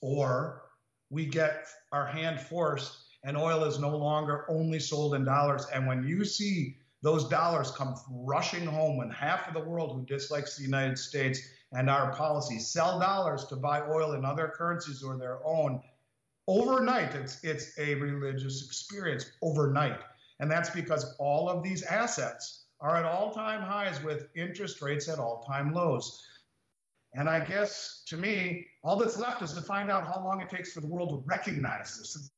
or 0.01 0.63
we 1.11 1.25
get 1.25 1.67
our 1.91 2.07
hand 2.07 2.41
forced 2.41 2.97
and 3.23 3.37
oil 3.37 3.63
is 3.63 3.79
no 3.79 3.95
longer 3.95 4.45
only 4.49 4.79
sold 4.79 5.13
in 5.13 5.25
dollars. 5.25 5.67
And 5.73 5.85
when 5.87 6.03
you 6.03 6.25
see 6.25 6.77
those 7.01 7.27
dollars 7.27 7.71
come 7.71 7.95
rushing 8.09 8.65
home 8.65 8.97
when 8.97 9.09
half 9.09 9.47
of 9.47 9.53
the 9.53 9.69
world 9.69 9.93
who 9.93 10.05
dislikes 10.05 10.55
the 10.55 10.63
United 10.63 10.97
States 10.97 11.39
and 11.71 11.89
our 11.89 12.13
policy 12.13 12.59
sell 12.59 12.99
dollars 12.99 13.45
to 13.45 13.55
buy 13.55 13.81
oil 13.81 14.13
in 14.13 14.25
other 14.25 14.51
currencies 14.55 15.03
or 15.03 15.17
their 15.17 15.45
own, 15.45 15.81
overnight 16.47 17.13
it's 17.13 17.43
it's 17.43 17.77
a 17.77 17.93
religious 17.95 18.65
experience 18.65 19.31
overnight. 19.41 19.99
And 20.39 20.49
that's 20.49 20.69
because 20.69 21.15
all 21.19 21.49
of 21.49 21.63
these 21.63 21.83
assets 21.83 22.65
are 22.81 22.95
at 22.95 23.05
all-time 23.05 23.61
highs 23.61 24.01
with 24.03 24.27
interest 24.35 24.81
rates 24.81 25.09
at 25.09 25.19
all-time 25.19 25.73
lows. 25.73 26.25
And 27.13 27.29
I 27.29 27.43
guess 27.43 28.03
to 28.07 28.17
me, 28.17 28.67
all 28.83 28.95
that's 28.95 29.19
left 29.19 29.41
is 29.41 29.53
to 29.53 29.61
find 29.61 29.91
out 29.91 30.07
how 30.07 30.23
long 30.23 30.41
it 30.41 30.49
takes 30.49 30.71
for 30.71 30.79
the 30.79 30.87
world 30.87 31.09
to 31.09 31.23
recognize 31.25 31.97
this. 31.97 32.29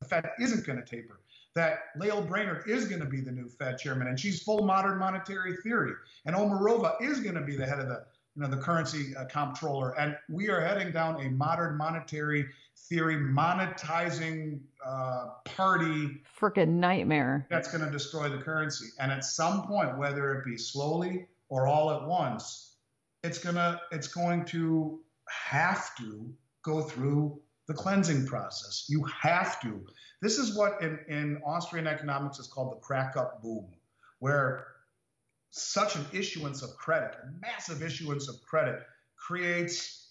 The 0.00 0.08
Fed 0.08 0.30
isn't 0.40 0.66
going 0.66 0.78
to 0.78 0.84
taper, 0.84 1.20
that 1.54 1.80
Lael 1.96 2.22
Brainard 2.22 2.68
is 2.68 2.86
going 2.86 3.00
to 3.00 3.06
be 3.06 3.20
the 3.20 3.32
new 3.32 3.48
Fed 3.48 3.78
chairman, 3.78 4.08
and 4.08 4.18
she's 4.18 4.42
full 4.42 4.64
modern 4.64 4.98
monetary 4.98 5.56
theory, 5.56 5.92
and 6.26 6.34
Omarova 6.34 7.00
is 7.00 7.20
going 7.20 7.34
to 7.34 7.40
be 7.42 7.56
the 7.56 7.66
head 7.66 7.80
of 7.80 7.88
the 7.88 8.04
you 8.36 8.42
know, 8.42 8.48
the 8.48 8.56
currency 8.56 9.14
uh, 9.16 9.24
comptroller, 9.26 9.98
and 9.98 10.16
we 10.28 10.48
are 10.48 10.60
heading 10.60 10.92
down 10.92 11.24
a 11.24 11.30
modern 11.30 11.76
monetary 11.76 12.46
theory 12.88 13.16
monetizing 13.16 14.60
uh, 14.84 15.26
party. 15.44 16.22
Freaking 16.38 16.70
nightmare. 16.70 17.46
That's 17.48 17.70
going 17.70 17.84
to 17.84 17.90
destroy 17.90 18.28
the 18.28 18.38
currency, 18.38 18.86
and 18.98 19.12
at 19.12 19.24
some 19.24 19.66
point, 19.66 19.96
whether 19.98 20.34
it 20.34 20.44
be 20.44 20.56
slowly 20.56 21.28
or 21.48 21.68
all 21.68 21.90
at 21.92 22.06
once, 22.08 22.76
it's 23.22 23.38
gonna 23.38 23.80
it's 23.92 24.08
going 24.08 24.44
to 24.46 25.00
have 25.28 25.94
to 25.96 26.34
go 26.62 26.82
through 26.82 27.40
the 27.68 27.74
cleansing 27.74 28.26
process. 28.26 28.86
You 28.88 29.04
have 29.04 29.60
to. 29.62 29.86
This 30.20 30.38
is 30.38 30.56
what 30.56 30.82
in, 30.82 30.98
in 31.08 31.40
Austrian 31.46 31.86
economics 31.86 32.38
is 32.38 32.46
called 32.46 32.72
the 32.72 32.80
crack 32.80 33.16
up 33.16 33.42
boom, 33.42 33.66
where 34.18 34.73
such 35.56 35.94
an 35.94 36.04
issuance 36.12 36.62
of 36.62 36.76
credit, 36.76 37.14
a 37.22 37.40
massive 37.40 37.80
issuance 37.80 38.28
of 38.28 38.42
credit, 38.42 38.80
creates 39.16 40.10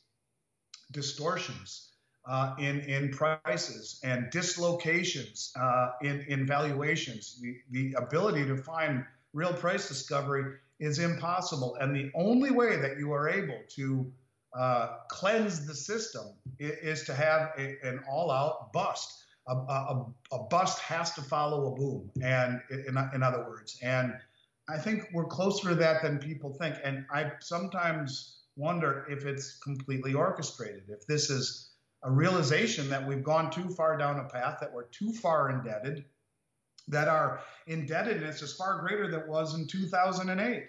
distortions 0.91 1.89
uh, 2.25 2.55
in, 2.57 2.79
in 2.81 3.09
prices 3.09 3.99
and 4.03 4.29
dislocations 4.31 5.51
uh, 5.59 5.91
in, 6.01 6.21
in 6.29 6.45
valuations. 6.47 7.41
The, 7.41 7.57
the 7.71 7.93
ability 7.97 8.45
to 8.45 8.55
find 8.55 9.03
real 9.33 9.53
price 9.53 9.89
discovery 9.89 10.55
is 10.79 10.99
impossible. 10.99 11.75
And 11.81 11.93
the 11.93 12.09
only 12.15 12.51
way 12.51 12.77
that 12.77 12.97
you 12.97 13.11
are 13.11 13.27
able 13.27 13.59
to 13.75 14.09
uh, 14.57 14.97
cleanse 15.09 15.65
the 15.65 15.75
system 15.75 16.27
is, 16.57 16.99
is 16.99 17.03
to 17.05 17.13
have 17.13 17.51
a, 17.57 17.75
an 17.83 18.01
all 18.09 18.31
out 18.31 18.71
bust. 18.71 19.23
A, 19.49 19.53
a, 19.53 20.05
a, 20.31 20.39
bust 20.43 20.79
has 20.79 21.11
to 21.15 21.21
follow 21.21 21.73
a 21.73 21.75
boom, 21.75 22.09
and 22.21 22.61
in, 22.69 22.97
in 23.13 23.21
other 23.21 23.45
words, 23.45 23.77
and 23.83 24.13
I 24.69 24.77
think 24.77 25.09
we're 25.13 25.25
closer 25.25 25.69
to 25.69 25.75
that 25.75 26.01
than 26.01 26.19
people 26.19 26.53
think. 26.53 26.75
And 26.83 27.05
I 27.11 27.31
sometimes 27.39 28.43
wonder 28.55 29.05
if 29.09 29.25
it's 29.25 29.57
completely 29.57 30.13
orchestrated, 30.13 30.83
if 30.89 31.05
this 31.07 31.29
is 31.29 31.69
a 32.03 32.11
realization 32.11 32.89
that 32.89 33.05
we've 33.05 33.23
gone 33.23 33.49
too 33.49 33.69
far 33.69 33.97
down 33.97 34.19
a 34.19 34.25
path, 34.25 34.57
that 34.61 34.73
we're 34.73 34.87
too 34.87 35.11
far 35.13 35.49
indebted, 35.49 36.05
that 36.87 37.07
our 37.07 37.39
indebtedness 37.67 38.41
is 38.41 38.53
far 38.53 38.81
greater 38.81 39.09
than 39.09 39.21
it 39.21 39.27
was 39.27 39.55
in 39.55 39.67
2008. 39.67 40.65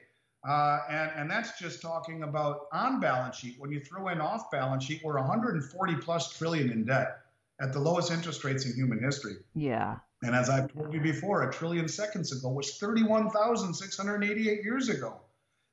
Uh, 0.46 0.78
and, 0.90 1.10
and 1.16 1.30
that's 1.30 1.58
just 1.58 1.80
talking 1.80 2.22
about 2.22 2.66
on 2.72 3.00
balance 3.00 3.36
sheet. 3.36 3.56
When 3.58 3.72
you 3.72 3.80
throw 3.80 4.08
in 4.08 4.20
off 4.20 4.50
balance 4.50 4.84
sheet, 4.84 5.00
we're 5.02 5.14
140 5.14 5.96
plus 5.96 6.36
trillion 6.36 6.70
in 6.70 6.84
debt 6.84 7.20
at 7.60 7.72
the 7.72 7.80
lowest 7.80 8.12
interest 8.12 8.44
rates 8.44 8.66
in 8.66 8.74
human 8.74 9.02
history. 9.02 9.36
Yeah. 9.54 9.96
And 10.24 10.34
as 10.34 10.48
I've 10.48 10.72
told 10.72 10.94
you 10.94 11.00
before, 11.00 11.48
a 11.48 11.52
trillion 11.52 11.86
seconds 11.86 12.32
ago 12.32 12.48
was 12.48 12.78
31,688 12.78 14.64
years 14.64 14.88
ago. 14.88 15.20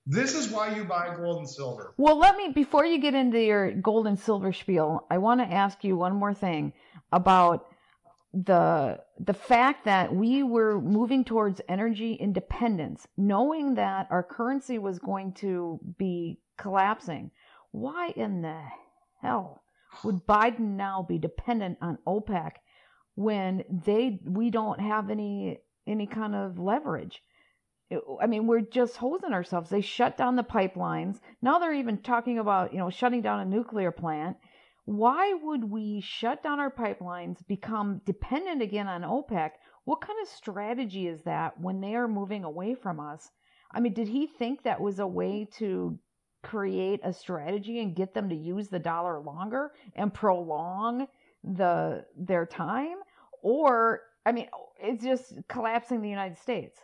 This 0.05 0.35
is 0.35 0.49
why 0.49 0.75
you 0.75 0.83
buy 0.83 1.15
gold 1.15 1.37
and 1.37 1.49
silver. 1.49 1.93
Well, 1.95 2.17
let 2.19 2.35
me, 2.35 2.49
before 2.49 2.85
you 2.85 2.99
get 2.99 3.13
into 3.13 3.39
your 3.39 3.71
gold 3.71 4.07
and 4.07 4.19
silver 4.19 4.51
spiel, 4.51 5.05
I 5.09 5.19
want 5.19 5.39
to 5.39 5.47
ask 5.47 5.85
you 5.85 5.95
one 5.95 6.15
more 6.15 6.33
thing 6.33 6.73
about 7.13 7.67
the 8.33 8.99
the 9.19 9.33
fact 9.33 9.85
that 9.85 10.13
we 10.13 10.41
were 10.41 10.81
moving 10.81 11.23
towards 11.23 11.61
energy 11.69 12.13
independence, 12.13 13.07
knowing 13.17 13.75
that 13.75 14.07
our 14.09 14.23
currency 14.23 14.77
was 14.77 14.99
going 14.99 15.33
to 15.33 15.79
be 15.97 16.39
collapsing. 16.57 17.31
Why 17.71 18.13
in 18.15 18.41
the 18.41 18.61
hell 19.21 19.63
would 20.03 20.25
Biden 20.25 20.75
now 20.77 21.05
be 21.07 21.17
dependent 21.17 21.77
on 21.81 21.97
OPEC 22.07 22.51
when 23.15 23.63
they 23.69 24.19
we 24.25 24.49
don't 24.49 24.79
have 24.79 25.09
any 25.09 25.59
any 25.87 26.07
kind 26.07 26.35
of 26.35 26.59
leverage? 26.59 27.21
I 28.21 28.25
mean, 28.25 28.47
we're 28.47 28.61
just 28.61 28.97
hosing 28.97 29.33
ourselves. 29.33 29.69
They 29.69 29.81
shut 29.81 30.15
down 30.17 30.37
the 30.37 30.43
pipelines. 30.43 31.19
Now 31.41 31.59
they're 31.59 31.73
even 31.73 31.97
talking 31.97 32.39
about, 32.39 32.71
you 32.71 32.79
know, 32.79 32.89
shutting 32.89 33.21
down 33.21 33.41
a 33.41 33.45
nuclear 33.45 33.91
plant 33.91 34.37
why 34.85 35.33
would 35.43 35.63
we 35.63 36.01
shut 36.01 36.41
down 36.41 36.59
our 36.59 36.71
pipelines, 36.71 37.45
become 37.47 38.01
dependent 38.05 38.61
again 38.61 38.87
on 38.87 39.03
OPEC? 39.03 39.51
What 39.85 40.01
kind 40.01 40.17
of 40.21 40.27
strategy 40.27 41.07
is 41.07 41.21
that 41.23 41.59
when 41.59 41.81
they 41.81 41.95
are 41.95 42.07
moving 42.07 42.43
away 42.43 42.75
from 42.75 42.99
us? 42.99 43.29
I 43.71 43.79
mean, 43.79 43.93
did 43.93 44.07
he 44.07 44.27
think 44.27 44.63
that 44.63 44.81
was 44.81 44.99
a 44.99 45.07
way 45.07 45.47
to 45.57 45.99
create 46.43 46.99
a 47.03 47.13
strategy 47.13 47.79
and 47.79 47.95
get 47.95 48.13
them 48.13 48.29
to 48.29 48.35
use 48.35 48.69
the 48.69 48.79
dollar 48.79 49.19
longer 49.19 49.71
and 49.95 50.13
prolong 50.13 51.07
the 51.43 52.05
their 52.15 52.45
time? 52.45 52.97
Or 53.41 54.01
I 54.25 54.31
mean, 54.31 54.47
it's 54.79 55.03
just 55.03 55.33
collapsing 55.47 56.01
the 56.01 56.09
United 56.09 56.37
States. 56.37 56.79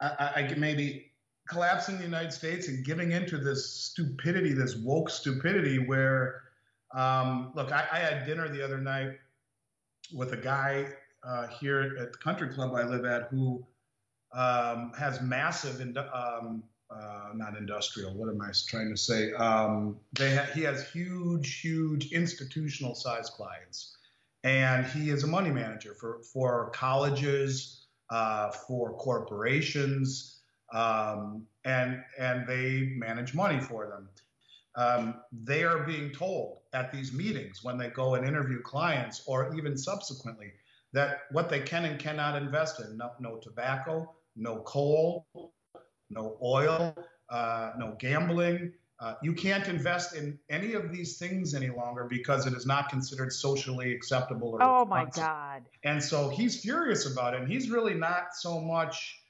I, 0.00 0.32
I 0.36 0.54
maybe 0.56 1.12
collapsing 1.48 1.98
the 1.98 2.04
United 2.04 2.32
States 2.32 2.68
and 2.68 2.84
giving 2.84 3.12
into 3.12 3.38
this 3.38 3.70
stupidity, 3.70 4.52
this 4.52 4.76
woke 4.76 5.10
stupidity 5.10 5.78
where 5.78 6.42
um, 6.94 7.52
look, 7.54 7.72
I, 7.72 7.86
I, 7.90 7.98
had 7.98 8.24
dinner 8.24 8.48
the 8.48 8.64
other 8.64 8.78
night 8.78 9.18
with 10.12 10.32
a 10.32 10.36
guy 10.36 10.86
uh, 11.24 11.48
here 11.48 11.96
at 12.00 12.12
the 12.12 12.18
country 12.18 12.48
club 12.48 12.72
I 12.74 12.84
live 12.84 13.04
at 13.04 13.24
who 13.30 13.66
um, 14.32 14.92
has 14.96 15.20
massive, 15.20 15.80
um, 15.96 16.62
uh, 16.90 17.30
not 17.34 17.56
industrial. 17.56 18.14
What 18.14 18.28
am 18.28 18.40
I 18.40 18.50
trying 18.66 18.90
to 18.90 18.96
say? 18.96 19.32
Um, 19.32 19.98
they 20.12 20.36
ha- 20.36 20.48
he 20.54 20.62
has 20.62 20.88
huge, 20.90 21.60
huge 21.60 22.12
institutional 22.12 22.94
size 22.94 23.30
clients, 23.30 23.96
and 24.42 24.86
he 24.86 25.10
is 25.10 25.24
a 25.24 25.28
money 25.28 25.50
manager 25.50 25.94
for 25.94 26.20
for 26.32 26.70
colleges, 26.70 27.86
uh, 28.10 28.50
for 28.50 28.94
corporations, 28.94 30.40
um, 30.72 31.46
and 31.64 32.02
and 32.18 32.46
they 32.46 32.92
manage 32.96 33.34
money 33.34 33.60
for 33.60 33.86
them 33.88 34.08
um, 34.76 35.20
they 35.32 35.62
are 35.62 35.84
being 35.84 36.10
told 36.10 36.58
at 36.72 36.92
these 36.92 37.12
meetings 37.12 37.62
when 37.62 37.78
they 37.78 37.88
go 37.88 38.14
and 38.14 38.26
interview 38.26 38.60
clients 38.60 39.22
or 39.26 39.54
even 39.54 39.76
subsequently 39.76 40.52
that 40.92 41.22
what 41.30 41.48
they 41.48 41.60
can 41.60 41.84
and 41.84 41.98
cannot 41.98 42.40
invest 42.40 42.80
in 42.80 42.96
no, 42.96 43.10
no 43.20 43.36
tobacco, 43.36 44.12
no 44.36 44.60
coal, 44.60 45.26
no 46.14 46.36
oil, 46.42 46.94
uh, 47.28 47.72
no 47.78 47.96
gambling. 47.98 48.72
Uh, 49.00 49.14
you 49.22 49.32
can't 49.32 49.66
invest 49.68 50.14
in 50.14 50.38
any 50.48 50.72
of 50.74 50.92
these 50.92 51.18
things 51.18 51.54
any 51.54 51.68
longer 51.68 52.04
because 52.04 52.46
it 52.46 52.54
is 52.54 52.64
not 52.64 52.88
considered 52.88 53.32
socially 53.32 53.92
acceptable. 53.92 54.50
Or 54.50 54.62
oh 54.62 54.84
my 54.84 55.06
God. 55.06 55.64
And 55.82 56.02
so 56.02 56.28
he's 56.28 56.60
furious 56.60 57.10
about 57.10 57.34
it. 57.34 57.40
And 57.40 57.50
he's 57.50 57.68
really 57.68 57.94
not 57.94 58.34
so 58.34 58.60
much. 58.60 59.20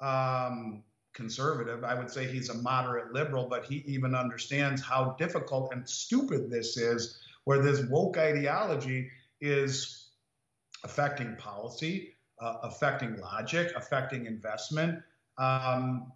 Um, 0.00 0.84
conservative. 1.14 1.84
I 1.84 1.94
would 1.94 2.10
say 2.10 2.26
he's 2.26 2.50
a 2.50 2.54
moderate 2.54 3.12
liberal, 3.12 3.46
but 3.48 3.64
he 3.64 3.84
even 3.86 4.14
understands 4.14 4.82
how 4.82 5.14
difficult 5.18 5.72
and 5.72 5.88
stupid 5.88 6.50
this 6.50 6.76
is, 6.76 7.18
where 7.44 7.62
this 7.62 7.84
woke 7.88 8.18
ideology 8.18 9.10
is 9.40 10.08
affecting 10.82 11.36
policy, 11.36 12.14
uh, 12.40 12.56
affecting 12.62 13.16
logic, 13.20 13.72
affecting 13.76 14.26
investment. 14.26 15.02
Um, 15.38 16.12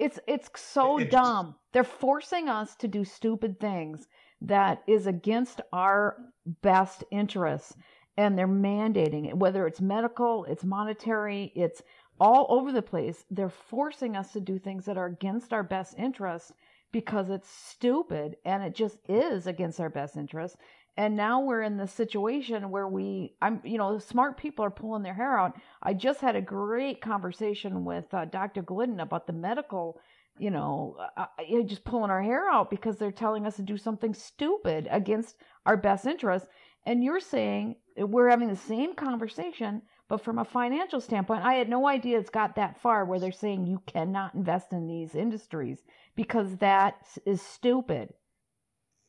it's 0.00 0.18
it's 0.26 0.50
so 0.56 0.98
dumb. 0.98 1.54
They're 1.72 1.84
forcing 1.84 2.48
us 2.48 2.74
to 2.76 2.88
do 2.88 3.04
stupid 3.04 3.60
things 3.60 4.08
that 4.40 4.82
is 4.86 5.06
against 5.06 5.60
our 5.72 6.16
best 6.62 7.04
interests 7.10 7.76
and 8.16 8.36
they're 8.36 8.48
mandating 8.48 9.28
it 9.28 9.36
whether 9.36 9.66
it's 9.66 9.80
medical 9.80 10.44
it's 10.46 10.64
monetary 10.64 11.52
it's 11.54 11.82
all 12.20 12.46
over 12.50 12.70
the 12.70 12.82
place. 12.82 13.24
They're 13.30 13.48
forcing 13.48 14.14
us 14.14 14.32
to 14.32 14.40
do 14.40 14.58
things 14.58 14.84
that 14.84 14.98
are 14.98 15.06
against 15.06 15.52
our 15.52 15.62
best 15.62 15.94
interest 15.98 16.52
because 16.92 17.30
it's 17.30 17.48
stupid 17.48 18.36
and 18.44 18.62
it 18.62 18.74
just 18.74 18.98
is 19.08 19.46
against 19.46 19.80
our 19.80 19.88
best 19.88 20.16
interest. 20.16 20.56
And 20.96 21.16
now 21.16 21.40
we're 21.40 21.62
in 21.62 21.76
the 21.76 21.86
situation 21.86 22.70
where 22.70 22.88
we, 22.88 23.34
I'm, 23.40 23.60
you 23.64 23.78
know, 23.78 23.98
smart 23.98 24.36
people 24.36 24.64
are 24.64 24.70
pulling 24.70 25.02
their 25.02 25.14
hair 25.14 25.38
out. 25.38 25.56
I 25.82 25.94
just 25.94 26.20
had 26.20 26.36
a 26.36 26.42
great 26.42 27.00
conversation 27.00 27.84
with 27.84 28.12
uh, 28.12 28.26
Dr. 28.26 28.62
Glidden 28.62 29.00
about 29.00 29.26
the 29.26 29.32
medical, 29.32 30.00
you 30.38 30.50
know, 30.50 30.96
uh, 31.16 31.26
uh, 31.38 31.62
just 31.62 31.84
pulling 31.84 32.10
our 32.10 32.22
hair 32.22 32.50
out 32.50 32.70
because 32.70 32.96
they're 32.96 33.12
telling 33.12 33.46
us 33.46 33.56
to 33.56 33.62
do 33.62 33.76
something 33.76 34.12
stupid 34.14 34.88
against 34.90 35.36
our 35.64 35.76
best 35.76 36.06
interest. 36.06 36.46
And 36.86 37.04
you're 37.04 37.20
saying 37.20 37.76
we're 37.96 38.28
having 38.28 38.48
the 38.48 38.56
same 38.56 38.94
conversation, 38.94 39.82
but 40.08 40.24
from 40.24 40.38
a 40.38 40.44
financial 40.44 41.00
standpoint, 41.00 41.44
I 41.44 41.54
had 41.54 41.68
no 41.68 41.86
idea 41.86 42.18
it's 42.18 42.30
got 42.30 42.56
that 42.56 42.80
far 42.80 43.04
where 43.04 43.20
they're 43.20 43.32
saying 43.32 43.66
you 43.66 43.80
cannot 43.86 44.34
invest 44.34 44.72
in 44.72 44.86
these 44.86 45.14
industries 45.14 45.84
because 46.16 46.56
that 46.56 46.96
is 47.24 47.40
stupid. 47.40 48.12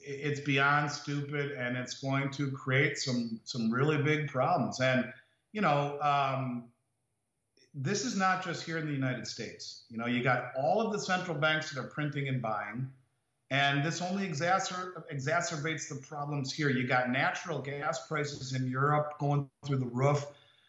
It's 0.04 0.40
beyond 0.40 0.92
stupid, 0.92 1.52
and 1.52 1.78
it's 1.78 2.00
going 2.00 2.30
to 2.32 2.52
create 2.52 2.98
some 2.98 3.40
some 3.44 3.72
really 3.72 4.02
big 4.02 4.28
problems. 4.28 4.80
And 4.80 5.12
you 5.54 5.62
know, 5.62 6.00
um, 6.02 6.66
this 7.74 8.06
is 8.06 8.16
not 8.16 8.44
just 8.44 8.64
here 8.64 8.78
in 8.78 8.86
the 8.86 8.94
United 8.94 9.28
States. 9.28 9.84
You 9.90 9.98
know, 9.98 10.08
you 10.08 10.24
got 10.24 10.52
all 10.58 10.82
of 10.82 10.92
the 10.92 11.00
central 11.00 11.38
banks 11.38 11.72
that 11.72 11.80
are 11.80 11.88
printing 11.88 12.28
and 12.28 12.42
buying. 12.42 12.90
And 13.50 13.84
this 13.84 14.02
only 14.02 14.26
exacer- 14.26 15.04
exacerbates 15.12 15.90
the 15.90 15.96
problems 15.96 16.54
here. 16.54 16.70
You 16.70 16.88
got 16.88 17.10
natural 17.10 17.60
gas 17.60 18.08
prices 18.08 18.54
in 18.54 18.70
Europe 18.70 19.20
going 19.20 19.50
through 19.66 19.80
the 19.80 19.88
roof 19.88 20.26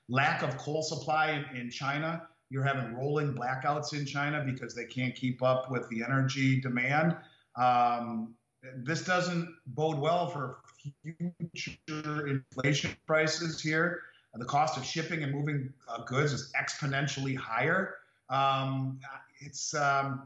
lack 0.08 0.42
of 0.42 0.56
coal 0.58 0.82
supply 0.82 1.30
in, 1.30 1.56
in 1.56 1.70
China. 1.70 2.26
You're 2.50 2.64
having 2.64 2.94
rolling 2.94 3.34
blackouts 3.34 3.94
in 3.94 4.04
China 4.04 4.44
because 4.44 4.74
they 4.74 4.84
can't 4.84 5.14
keep 5.14 5.42
up 5.42 5.70
with 5.70 5.88
the 5.88 6.02
energy 6.02 6.60
demand. 6.60 7.16
Um, 7.56 8.34
this 8.76 9.04
doesn't 9.04 9.54
bode 9.66 9.98
well 9.98 10.28
for 10.28 10.58
future 11.02 12.26
inflation 12.26 12.96
prices 13.06 13.60
here. 13.60 14.02
The 14.34 14.44
cost 14.44 14.78
of 14.78 14.84
shipping 14.84 15.22
and 15.22 15.32
moving 15.32 15.72
uh, 15.88 16.04
goods 16.04 16.32
is 16.32 16.52
exponentially 16.58 17.36
higher. 17.36 17.96
Um, 18.30 18.98
it's 19.40 19.74
um, 19.74 20.22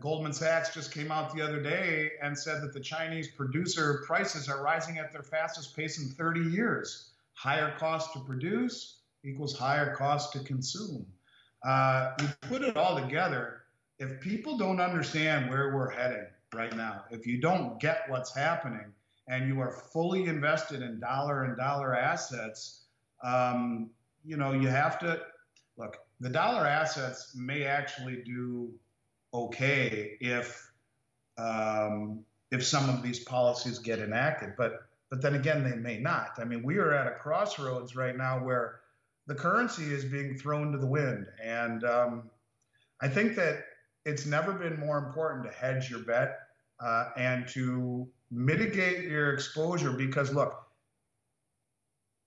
Goldman 0.00 0.32
Sachs 0.32 0.72
just 0.72 0.92
came 0.92 1.12
out 1.12 1.34
the 1.34 1.42
other 1.42 1.62
day 1.62 2.12
and 2.22 2.38
said 2.38 2.62
that 2.62 2.72
the 2.72 2.80
Chinese 2.80 3.28
producer 3.28 4.02
prices 4.06 4.48
are 4.48 4.62
rising 4.62 4.98
at 4.98 5.12
their 5.12 5.22
fastest 5.22 5.76
pace 5.76 5.98
in 5.98 6.08
30 6.08 6.40
years. 6.40 7.10
Higher 7.34 7.74
cost 7.76 8.14
to 8.14 8.20
produce 8.20 9.00
equals 9.24 9.56
higher 9.58 9.94
cost 9.94 10.32
to 10.32 10.38
consume. 10.38 11.04
Uh, 11.62 12.12
you 12.20 12.28
put 12.42 12.62
it 12.62 12.76
all 12.76 12.98
together. 12.98 13.62
If 13.98 14.20
people 14.20 14.56
don't 14.56 14.80
understand 14.80 15.50
where 15.50 15.74
we're 15.74 15.90
heading 15.90 16.26
right 16.54 16.74
now, 16.76 17.04
if 17.10 17.26
you 17.26 17.40
don't 17.40 17.80
get 17.80 18.02
what's 18.08 18.34
happening, 18.34 18.92
and 19.28 19.48
you 19.48 19.60
are 19.60 19.70
fully 19.70 20.26
invested 20.26 20.82
in 20.82 21.00
dollar 21.00 21.44
and 21.44 21.56
dollar 21.56 21.94
assets, 21.94 22.84
um, 23.22 23.90
you 24.24 24.36
know, 24.36 24.52
you 24.52 24.68
have 24.68 24.98
to 25.00 25.20
look. 25.76 25.96
The 26.20 26.28
dollar 26.28 26.66
assets 26.66 27.34
may 27.34 27.64
actually 27.64 28.22
do 28.24 28.72
okay 29.32 30.16
if 30.20 30.70
um, 31.38 32.20
if 32.50 32.64
some 32.64 32.88
of 32.88 33.02
these 33.02 33.20
policies 33.20 33.78
get 33.78 33.98
enacted, 33.98 34.54
but 34.56 34.86
but 35.10 35.22
then 35.22 35.34
again, 35.34 35.62
they 35.64 35.76
may 35.76 35.98
not. 35.98 36.38
I 36.38 36.44
mean, 36.44 36.62
we 36.62 36.76
are 36.78 36.92
at 36.92 37.06
a 37.06 37.12
crossroads 37.12 37.94
right 37.94 38.16
now 38.16 38.44
where 38.44 38.80
the 39.26 39.34
currency 39.34 39.84
is 39.84 40.04
being 40.04 40.36
thrown 40.36 40.72
to 40.72 40.78
the 40.78 40.86
wind, 40.86 41.26
and 41.42 41.84
um, 41.84 42.30
I 43.00 43.08
think 43.08 43.36
that 43.36 43.64
it's 44.04 44.26
never 44.26 44.52
been 44.52 44.78
more 44.78 44.98
important 44.98 45.44
to 45.44 45.50
hedge 45.50 45.90
your 45.90 46.00
bet 46.00 46.40
uh, 46.84 47.10
and 47.16 47.48
to 47.48 48.06
mitigate 48.30 49.04
your 49.04 49.32
exposure 49.32 49.92
because 49.92 50.32
look, 50.32 50.66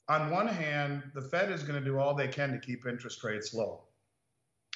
on 0.09 0.31
one 0.31 0.47
hand, 0.47 1.03
the 1.13 1.21
Fed 1.21 1.51
is 1.51 1.63
going 1.63 1.77
to 1.77 1.85
do 1.85 1.99
all 1.99 2.15
they 2.15 2.27
can 2.27 2.51
to 2.53 2.57
keep 2.57 2.87
interest 2.87 3.23
rates 3.23 3.53
low. 3.53 3.81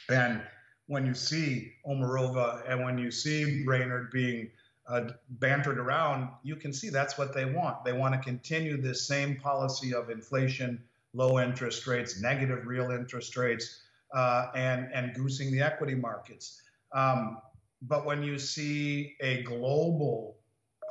And 0.09 0.41
when 0.87 1.05
you 1.05 1.13
see 1.13 1.73
Omarova 1.87 2.69
and 2.69 2.83
when 2.83 2.97
you 2.97 3.11
see 3.11 3.63
Brainard 3.63 4.11
being 4.11 4.51
uh, 4.87 5.11
bantered 5.29 5.79
around, 5.79 6.29
you 6.43 6.55
can 6.55 6.73
see 6.73 6.89
that's 6.89 7.17
what 7.17 7.33
they 7.33 7.45
want. 7.45 7.85
They 7.85 7.93
want 7.93 8.13
to 8.13 8.19
continue 8.19 8.79
this 8.79 9.07
same 9.07 9.37
policy 9.37 9.93
of 9.93 10.09
inflation, 10.09 10.83
low 11.13 11.39
interest 11.39 11.87
rates, 11.87 12.21
negative 12.21 12.67
real 12.67 12.91
interest 12.91 13.37
rates, 13.37 13.81
uh, 14.13 14.47
and 14.53 14.89
and 14.93 15.13
goosing 15.15 15.51
the 15.51 15.61
equity 15.61 15.95
markets. 15.95 16.61
Um, 16.91 17.37
but 17.81 18.05
when 18.05 18.23
you 18.23 18.37
see 18.37 19.15
a 19.21 19.43
global 19.43 20.37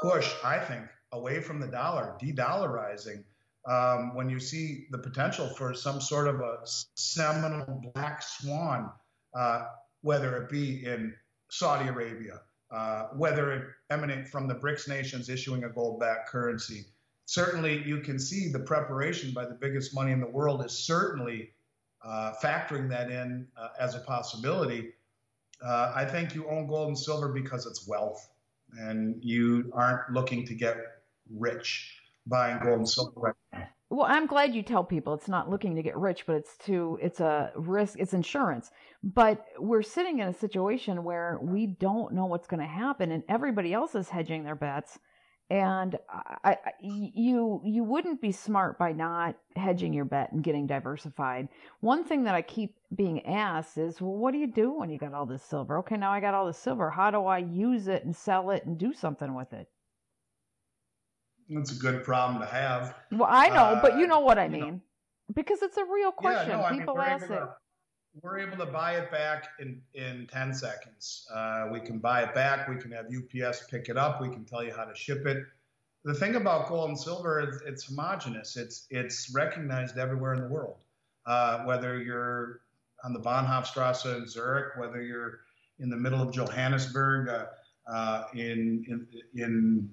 push, 0.01 0.33
I 0.45 0.59
think, 0.59 0.87
away 1.13 1.41
from 1.41 1.61
the 1.61 1.67
dollar, 1.67 2.17
de-dollarizing, 2.19 3.25
um, 3.69 4.15
when 4.15 4.31
you 4.31 4.41
see 4.41 4.87
the 4.91 4.99
potential 4.99 5.49
for 5.49 5.75
some 5.75 6.01
sort 6.01 6.29
of 6.29 6.41
a 6.41 6.59
seminal 6.65 7.83
black 7.95 8.23
swan, 8.23 8.91
uh, 9.35 9.67
whether 10.03 10.37
it 10.43 10.49
be 10.49 10.85
in 10.85 11.15
Saudi 11.51 11.89
Arabia, 11.89 12.41
uh, 12.71 13.09
whether 13.17 13.53
it 13.53 13.65
emanate 13.91 14.29
from 14.29 14.49
the 14.49 14.55
BRICS 14.55 14.89
nations 14.89 15.29
issuing 15.29 15.65
a 15.65 15.69
gold-backed 15.69 16.29
currency, 16.29 16.87
certainly 17.27 17.83
you 17.85 18.01
can 18.01 18.19
see 18.19 18.49
the 18.49 18.61
preparation 18.61 19.33
by 19.33 19.45
the 19.45 19.55
biggest 19.55 19.95
money 19.95 20.13
in 20.13 20.21
the 20.21 20.31
world 20.31 20.65
is 20.65 20.73
certainly 20.73 21.51
uh, 22.03 22.33
factoring 22.43 22.89
that 22.89 23.11
in 23.11 23.47
uh, 23.57 23.69
as 23.79 23.95
a 23.95 24.01
possibility. 24.01 24.93
Uh, 25.65 25.93
I 25.95 26.05
think 26.05 26.35
you 26.35 26.49
own 26.49 26.67
gold 26.67 26.89
and 26.89 26.99
silver 26.99 27.29
because 27.29 27.67
it's 27.67 27.87
wealth 27.87 28.29
and 28.79 29.23
you 29.23 29.71
aren't 29.75 30.13
looking 30.13 30.47
to 30.47 30.55
get 30.55 30.77
rich 31.31 32.01
buying 32.27 32.59
gold 32.63 32.79
and 32.79 32.89
silver 32.89 33.21
right. 33.53 33.67
Well, 33.93 34.07
I'm 34.09 34.27
glad 34.27 34.55
you 34.55 34.63
tell 34.63 34.85
people 34.85 35.15
it's 35.15 35.29
not 35.29 35.51
looking 35.51 35.75
to 35.75 35.83
get 35.83 35.97
rich, 35.97 36.25
but 36.25 36.37
it's 36.37 36.57
to 36.67 36.97
it's 37.03 37.19
a 37.19 37.51
risk, 37.57 37.99
it's 37.99 38.15
insurance. 38.15 38.71
But 39.03 39.45
we're 39.59 39.83
sitting 39.83 40.21
in 40.21 40.29
a 40.29 40.33
situation 40.33 41.03
where 41.03 41.41
we 41.43 41.67
don't 41.67 42.15
know 42.15 42.27
what's 42.27 42.47
going 42.47 42.61
to 42.61 42.69
happen, 42.69 43.11
and 43.11 43.25
everybody 43.29 43.75
else 43.75 43.97
is 43.97 44.09
hedging 44.09 44.45
their 44.45 44.55
bets 44.55 45.01
and 45.51 45.99
I, 46.09 46.57
I, 46.65 46.73
you 46.81 47.61
you 47.65 47.83
wouldn't 47.83 48.21
be 48.21 48.31
smart 48.31 48.79
by 48.79 48.93
not 48.93 49.37
hedging 49.57 49.93
your 49.93 50.05
bet 50.05 50.31
and 50.31 50.45
getting 50.45 50.67
diversified. 50.67 51.49
One 51.81 52.05
thing 52.05 52.25
that 52.25 52.37
I 52.37 52.43
keep 52.43 52.77
being 52.95 53.27
asked 53.27 53.77
is, 53.77 54.01
well, 54.01 54.15
what 54.15 54.33
do 54.33 54.39
you 54.39 54.47
do 54.47 54.73
when 54.73 54.91
you 54.91 54.99
got 54.99 55.13
all 55.13 55.27
this 55.27 55.43
silver? 55.43 55.79
Okay, 55.79 55.97
now 55.97 56.13
I 56.13 56.21
got 56.21 56.35
all 56.35 56.47
this 56.47 56.57
silver. 56.57 56.89
How 56.89 57.11
do 57.11 57.27
I 57.27 57.39
use 57.39 57.89
it 57.89 58.05
and 58.05 58.15
sell 58.15 58.51
it 58.51 58.65
and 58.65 58.79
do 58.79 58.93
something 58.93 59.35
with 59.35 59.53
it? 59.53 59.69
That's 61.49 61.73
a 61.73 61.81
good 61.81 62.05
problem 62.05 62.41
to 62.41 62.47
have. 62.47 62.95
Well, 63.11 63.29
I 63.29 63.49
know, 63.49 63.65
uh, 63.65 63.83
but 63.83 63.99
you 63.99 64.05
uh, 64.05 64.09
know 64.09 64.21
what 64.21 64.39
I 64.39 64.49
mean, 64.49 64.61
know. 64.61 64.81
because 65.35 65.63
it's 65.63 65.77
a 65.77 65.85
real 65.85 66.13
question. 66.13 66.51
Yeah, 66.51 66.71
no, 66.71 66.79
People 66.79 66.97
I 66.99 67.05
mean, 67.05 67.13
ask 67.15 67.29
it 67.29 67.43
we're 68.23 68.39
able 68.39 68.57
to 68.57 68.67
buy 68.67 68.97
it 68.97 69.11
back 69.11 69.49
in, 69.61 69.81
in 69.95 70.27
10 70.33 70.55
seconds. 70.55 71.29
Uh, 71.33 71.69
we 71.73 71.81
can 71.81 71.99
buy 71.99 72.23
it 72.23 72.35
back. 72.35 72.69
We 72.69 72.77
can 72.77 72.91
have 72.93 73.07
UPS 73.07 73.65
pick 73.71 73.89
it 73.89 73.97
up. 73.97 74.21
We 74.21 74.29
can 74.29 74.45
tell 74.45 74.65
you 74.65 74.73
how 74.73 74.85
to 74.85 74.95
ship 74.95 75.27
it. 75.27 75.45
The 76.05 76.15
thing 76.15 76.35
about 76.35 76.69
gold 76.69 76.89
and 76.89 76.99
silver 76.99 77.41
is 77.41 77.63
it's 77.67 77.85
homogenous. 77.85 78.57
It's, 78.57 78.87
it's 78.91 79.31
recognized 79.35 79.99
everywhere 79.99 80.35
in 80.35 80.43
the 80.43 80.49
world. 80.49 80.77
Uh, 81.27 81.65
whether 81.65 82.03
you're 82.03 82.63
on 83.05 83.13
the 83.13 83.21
Bahnhofstrasse 83.21 84.17
in 84.17 84.27
Zurich, 84.27 84.77
whether 84.77 85.03
you're 85.03 85.41
in 85.79 85.91
the 85.91 85.97
middle 85.97 86.21
of 86.21 86.33
Johannesburg, 86.33 87.29
uh, 87.29 87.47
uh 87.91 88.25
in, 88.35 88.85
in, 88.89 89.07
in 89.35 89.91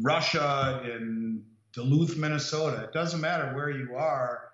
Russia, 0.00 0.82
in 0.84 1.42
Duluth, 1.72 2.16
Minnesota, 2.16 2.84
it 2.84 2.92
doesn't 2.92 3.20
matter 3.20 3.54
where 3.54 3.70
you 3.70 3.94
are 3.96 4.47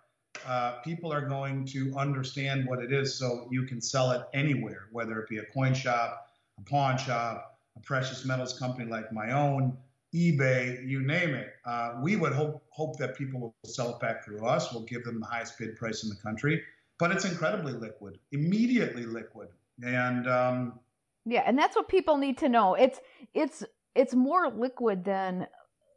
uh, 0.46 0.72
people 0.84 1.12
are 1.12 1.26
going 1.26 1.64
to 1.66 1.94
understand 1.96 2.66
what 2.66 2.80
it 2.80 2.92
is 2.92 3.14
so 3.14 3.48
you 3.50 3.64
can 3.64 3.80
sell 3.80 4.10
it 4.12 4.22
anywhere, 4.34 4.88
whether 4.92 5.18
it 5.20 5.28
be 5.28 5.38
a 5.38 5.44
coin 5.46 5.74
shop, 5.74 6.28
a 6.58 6.62
pawn 6.62 6.98
shop, 6.98 7.58
a 7.76 7.80
precious 7.80 8.24
metals 8.24 8.58
company 8.58 8.88
like 8.90 9.12
my 9.12 9.32
own, 9.32 9.76
eBay, 10.14 10.86
you 10.88 11.02
name 11.02 11.34
it. 11.34 11.54
Uh, 11.64 11.94
we 12.00 12.16
would 12.16 12.32
hope, 12.32 12.62
hope 12.70 12.96
that 12.98 13.16
people 13.16 13.40
will 13.40 13.54
sell 13.64 13.90
it 13.90 14.00
back 14.00 14.24
through 14.24 14.46
us. 14.46 14.72
We'll 14.72 14.84
give 14.84 15.04
them 15.04 15.18
the 15.20 15.26
highest 15.26 15.58
bid 15.58 15.76
price 15.76 16.04
in 16.04 16.08
the 16.08 16.16
country, 16.16 16.62
but 16.98 17.10
it's 17.10 17.24
incredibly 17.24 17.72
liquid, 17.72 18.18
immediately 18.30 19.06
liquid. 19.06 19.48
And 19.82 20.28
um, 20.28 20.78
yeah, 21.24 21.42
and 21.46 21.58
that's 21.58 21.74
what 21.74 21.88
people 21.88 22.16
need 22.16 22.38
to 22.38 22.48
know. 22.48 22.74
It's 22.74 23.00
it's 23.32 23.64
it's 23.96 24.14
more 24.14 24.50
liquid 24.50 25.04
than 25.04 25.48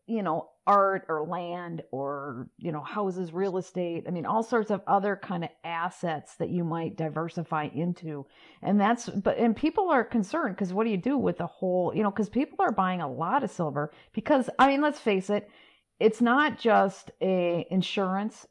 you 0.08 0.24
know 0.24 0.50
art 0.68 1.06
or 1.08 1.26
land 1.26 1.82
or 1.92 2.50
you 2.58 2.74
know 2.74 2.82
houses 2.82 3.32
real 3.32 3.58
estate 3.58 4.04
i 4.06 4.12
mean 4.12 4.26
all 4.26 4.44
sorts 4.44 4.70
of 4.70 4.82
other 4.86 5.16
kind 5.16 5.46
of 5.46 5.50
assets 5.64 6.36
that 6.36 6.50
you 6.50 6.64
might 6.66 6.98
diversify 6.98 7.70
into 7.74 8.26
and 8.62 8.80
that's 8.80 9.08
but 9.08 9.38
and 9.38 9.56
people 9.56 9.90
are 9.90 10.04
concerned 10.04 10.54
because 10.54 10.74
what 10.74 10.84
do 10.84 10.90
you 10.90 10.98
do 10.98 11.18
with 11.18 11.38
the 11.38 11.48
whole 11.48 11.94
you 11.96 12.04
know 12.04 12.12
because 12.12 12.28
people 12.28 12.58
are 12.60 12.74
buying 12.74 13.00
a 13.00 13.10
lot 13.10 13.46
of 13.46 13.50
silver 13.50 13.94
because 14.12 14.50
i 14.60 14.68
mean 14.68 14.82
let's 14.82 15.00
face 15.00 15.30
it 15.30 15.50
it's 16.02 16.22
not 16.22 16.60
just 16.60 17.12
a 17.22 17.66
insurance 17.72 18.46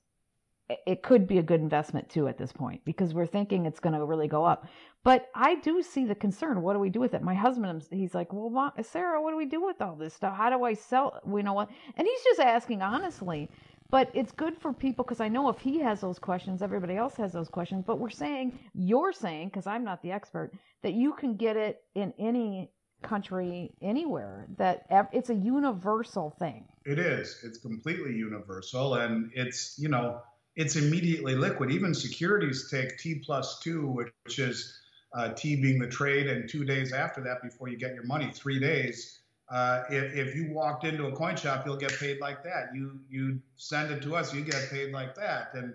it 0.69 1.03
could 1.03 1.29
be 1.29 1.39
a 1.39 1.43
good 1.43 1.61
investment 1.61 2.09
too 2.09 2.27
at 2.29 2.39
this 2.39 2.53
point 2.53 2.85
because 2.85 3.15
we're 3.15 3.27
thinking 3.27 3.67
it's 3.67 3.81
going 3.81 3.95
to 3.95 4.05
really 4.05 4.27
go 4.27 4.45
up. 4.45 4.67
But 5.07 5.31
I 5.37 5.55
do 5.55 5.85
see 5.85 6.05
the 6.05 6.17
concern. 6.17 6.63
What 6.63 6.73
do 6.73 6.81
we 6.81 6.91
do 6.91 6.99
with 6.99 7.15
it? 7.15 7.23
My 7.23 7.33
husband, 7.33 7.71
um, 7.71 7.81
he's 7.97 8.13
like, 8.13 8.33
well, 8.33 8.51
Mom, 8.51 8.73
Sarah, 8.83 9.23
what 9.23 9.31
do 9.31 9.37
we 9.37 9.47
do 9.47 9.65
with 9.65 9.81
all 9.81 9.95
this 9.95 10.15
stuff? 10.15 10.37
How 10.37 10.51
do 10.51 10.65
I 10.65 10.75
sell? 10.75 11.21
We 11.25 11.45
know 11.45 11.53
what? 11.53 11.71
And 11.97 12.09
he's 12.09 12.25
just 12.25 12.41
asking 12.41 12.83
honestly. 12.83 13.49
But 13.89 14.11
it's 14.15 14.33
good 14.33 14.59
for 14.59 14.73
people 14.73 15.05
because 15.05 15.21
I 15.21 15.29
know 15.29 15.49
if 15.49 15.61
he 15.61 15.79
has 15.79 16.01
those 16.01 16.19
questions, 16.19 16.61
everybody 16.61 16.97
else 16.97 17.15
has 17.19 17.33
those 17.33 17.49
questions. 17.49 17.85
But 17.87 18.01
we're 18.01 18.11
saying, 18.11 18.59
you're 18.75 19.13
saying, 19.13 19.51
because 19.51 19.69
I'm 19.69 19.85
not 19.85 20.03
the 20.03 20.11
expert, 20.11 20.51
that 20.83 20.95
you 20.95 21.13
can 21.13 21.37
get 21.37 21.57
it 21.57 21.85
in 21.95 22.13
any 22.19 22.73
country 23.03 23.77
anywhere 23.81 24.49
that 24.57 24.87
it's 25.13 25.29
a 25.29 25.35
universal 25.35 26.35
thing 26.39 26.65
it 26.87 26.99
is 26.99 27.39
it's 27.45 27.59
completely 27.59 28.13
universal 28.13 28.95
and 28.95 29.31
it's 29.35 29.79
you 29.79 29.89
know 29.89 30.19
it's 30.57 30.77
immediately 30.77 31.35
liquid. 31.37 31.71
Even 31.71 31.93
securities 31.93 32.71
take 32.71 32.99
T 32.99 33.17
plus 33.17 33.61
two, 33.61 33.87
which 33.89 34.39
is 34.39 34.81
uh, 35.17 35.31
T 35.31 35.57
being 35.57 35.79
the 35.79 35.89
trade, 35.89 36.27
and 36.27 36.49
two 36.49 36.65
days 36.65 36.93
after 36.93 37.21
that 37.23 37.43
before 37.43 37.69
you 37.69 37.77
get 37.77 37.95
your 37.95 38.05
money, 38.05 38.31
three 38.33 38.61
days. 38.61 39.21
Uh, 39.49 39.85
if, 39.89 40.15
if, 40.15 40.35
you 40.35 40.51
walked 40.51 40.85
into 40.85 41.07
a 41.07 41.13
coin 41.13 41.37
shop, 41.37 41.65
you'll 41.65 41.77
get 41.77 41.97
paid 41.99 42.21
like 42.21 42.43
that. 42.43 42.75
You 42.75 42.99
you 43.09 43.41
send 43.57 43.93
it 43.93 44.03
to 44.03 44.17
us, 44.17 44.35
you 44.35 44.43
get 44.43 44.69
paid 44.71 44.93
like 44.93 45.15
that, 45.15 45.55
and 45.55 45.73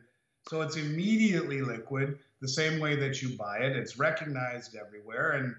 so 0.48 0.62
it's 0.62 0.76
immediately 0.76 1.62
liquid, 1.62 2.20
the 2.42 2.48
same 2.48 2.80
way 2.80 2.96
that 2.98 3.22
you 3.22 3.38
buy 3.38 3.60
it. 3.60 3.76
It's 3.76 3.98
recognized 3.98 4.76
everywhere, 4.76 5.32
and 5.32 5.56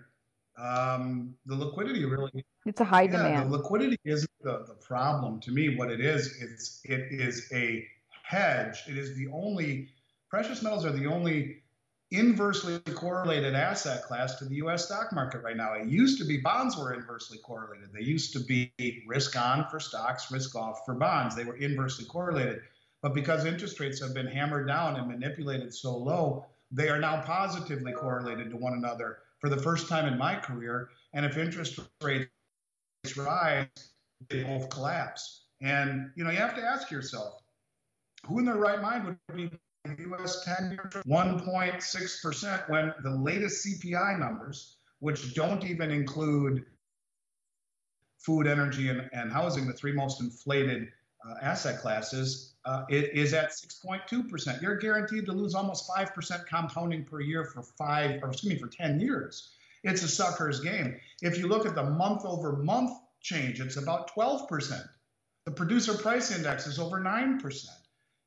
um, 0.58 1.34
the 1.46 1.54
liquidity 1.54 2.04
really. 2.04 2.44
It's 2.66 2.80
a 2.80 2.84
high 2.84 3.02
yeah, 3.02 3.16
demand. 3.16 3.50
The 3.50 3.56
liquidity 3.56 3.98
isn't 4.04 4.30
the, 4.42 4.64
the 4.68 4.74
problem 4.74 5.40
to 5.40 5.50
me. 5.50 5.76
What 5.76 5.90
it 5.90 6.00
is, 6.00 6.40
it's 6.40 6.80
it 6.84 7.08
is 7.10 7.48
a 7.52 7.84
hedge. 8.22 8.82
It 8.88 8.98
is 8.98 9.16
the 9.16 9.28
only 9.32 9.88
precious 10.28 10.62
metals 10.62 10.84
are 10.84 10.92
the 10.92 11.06
only 11.06 11.61
inversely 12.12 12.78
correlated 12.94 13.54
asset 13.54 14.02
class 14.04 14.36
to 14.36 14.44
the 14.44 14.56
US 14.56 14.84
stock 14.84 15.12
market 15.12 15.42
right 15.42 15.56
now. 15.56 15.72
It 15.72 15.88
used 15.88 16.18
to 16.18 16.24
be 16.24 16.36
bonds 16.36 16.76
were 16.76 16.92
inversely 16.92 17.38
correlated. 17.38 17.90
They 17.92 18.02
used 18.02 18.32
to 18.34 18.40
be 18.40 18.72
risk 19.06 19.36
on 19.36 19.66
for 19.70 19.80
stocks, 19.80 20.30
risk 20.30 20.54
off 20.54 20.84
for 20.84 20.94
bonds. 20.94 21.34
They 21.34 21.44
were 21.44 21.56
inversely 21.56 22.04
correlated. 22.04 22.60
But 23.00 23.14
because 23.14 23.44
interest 23.44 23.80
rates 23.80 24.00
have 24.00 24.14
been 24.14 24.26
hammered 24.26 24.68
down 24.68 24.96
and 24.96 25.08
manipulated 25.08 25.74
so 25.74 25.96
low, 25.96 26.46
they 26.70 26.88
are 26.88 27.00
now 27.00 27.22
positively 27.22 27.92
correlated 27.92 28.50
to 28.50 28.56
one 28.56 28.74
another 28.74 29.18
for 29.38 29.48
the 29.48 29.56
first 29.56 29.88
time 29.88 30.06
in 30.06 30.18
my 30.18 30.36
career. 30.36 30.90
And 31.14 31.26
if 31.26 31.36
interest 31.36 31.80
rates 32.02 32.28
rise, 33.16 33.66
they 34.28 34.44
both 34.44 34.70
collapse. 34.70 35.46
And 35.60 36.10
you 36.14 36.24
know, 36.24 36.30
you 36.30 36.38
have 36.38 36.54
to 36.56 36.62
ask 36.62 36.90
yourself, 36.90 37.42
who 38.26 38.38
in 38.38 38.44
their 38.44 38.56
right 38.56 38.80
mind 38.80 39.04
would 39.06 39.36
be 39.36 39.50
U.S. 39.84 40.44
10-year 40.46 40.90
1.6% 41.06 42.70
when 42.70 42.94
the 43.02 43.10
latest 43.10 43.66
CPI 43.66 44.18
numbers, 44.18 44.76
which 45.00 45.34
don't 45.34 45.64
even 45.64 45.90
include 45.90 46.64
food, 48.18 48.46
energy, 48.46 48.88
and, 48.88 49.10
and 49.12 49.32
housing, 49.32 49.66
the 49.66 49.72
three 49.72 49.92
most 49.92 50.20
inflated 50.20 50.88
uh, 51.26 51.34
asset 51.42 51.80
classes, 51.80 52.54
uh, 52.64 52.84
is 52.88 53.34
at 53.34 53.50
6.2%. 53.50 54.62
You're 54.62 54.76
guaranteed 54.76 55.26
to 55.26 55.32
lose 55.32 55.54
almost 55.54 55.90
5% 55.90 56.46
compounding 56.46 57.04
per 57.04 57.20
year 57.20 57.44
for 57.44 57.62
five, 57.62 58.22
or 58.22 58.28
excuse 58.28 58.52
me, 58.52 58.58
for 58.60 58.68
10 58.68 59.00
years. 59.00 59.50
It's 59.82 60.04
a 60.04 60.08
sucker's 60.08 60.60
game. 60.60 60.96
If 61.22 61.38
you 61.38 61.48
look 61.48 61.66
at 61.66 61.74
the 61.74 61.82
month 61.82 62.24
over 62.24 62.52
month 62.52 62.92
change, 63.20 63.60
it's 63.60 63.76
about 63.76 64.14
12%. 64.14 64.88
The 65.44 65.50
producer 65.50 65.94
price 65.94 66.30
index 66.30 66.68
is 66.68 66.78
over 66.78 67.00
9% 67.00 67.66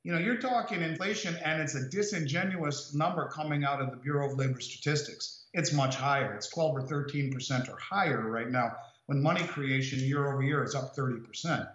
you 0.06 0.12
know, 0.12 0.20
you're 0.20 0.38
talking 0.38 0.84
inflation 0.84 1.36
and 1.44 1.60
it's 1.60 1.74
a 1.74 1.90
disingenuous 1.90 2.94
number 2.94 3.28
coming 3.28 3.64
out 3.64 3.82
of 3.82 3.90
the 3.90 3.98
Bureau 3.98 4.30
of 4.30 4.38
Labor 4.38 4.60
Statistics. 4.60 5.46
It's 5.54 5.74
much 5.74 5.96
higher. 5.96 6.36
It's 6.36 6.48
12 6.50 6.76
or 6.76 6.82
13 6.84 7.34
percent 7.34 7.68
or 7.68 7.78
higher 7.78 8.30
right 8.30 8.52
now 8.52 8.74
when 9.08 9.20
money 9.20 9.44
creation 9.48 10.00
year 10.00 10.32
over 10.32 10.44
year 10.44 10.64
is 10.64 10.76
up 10.76 10.96
30 10.96 11.22
percent. 11.26 11.66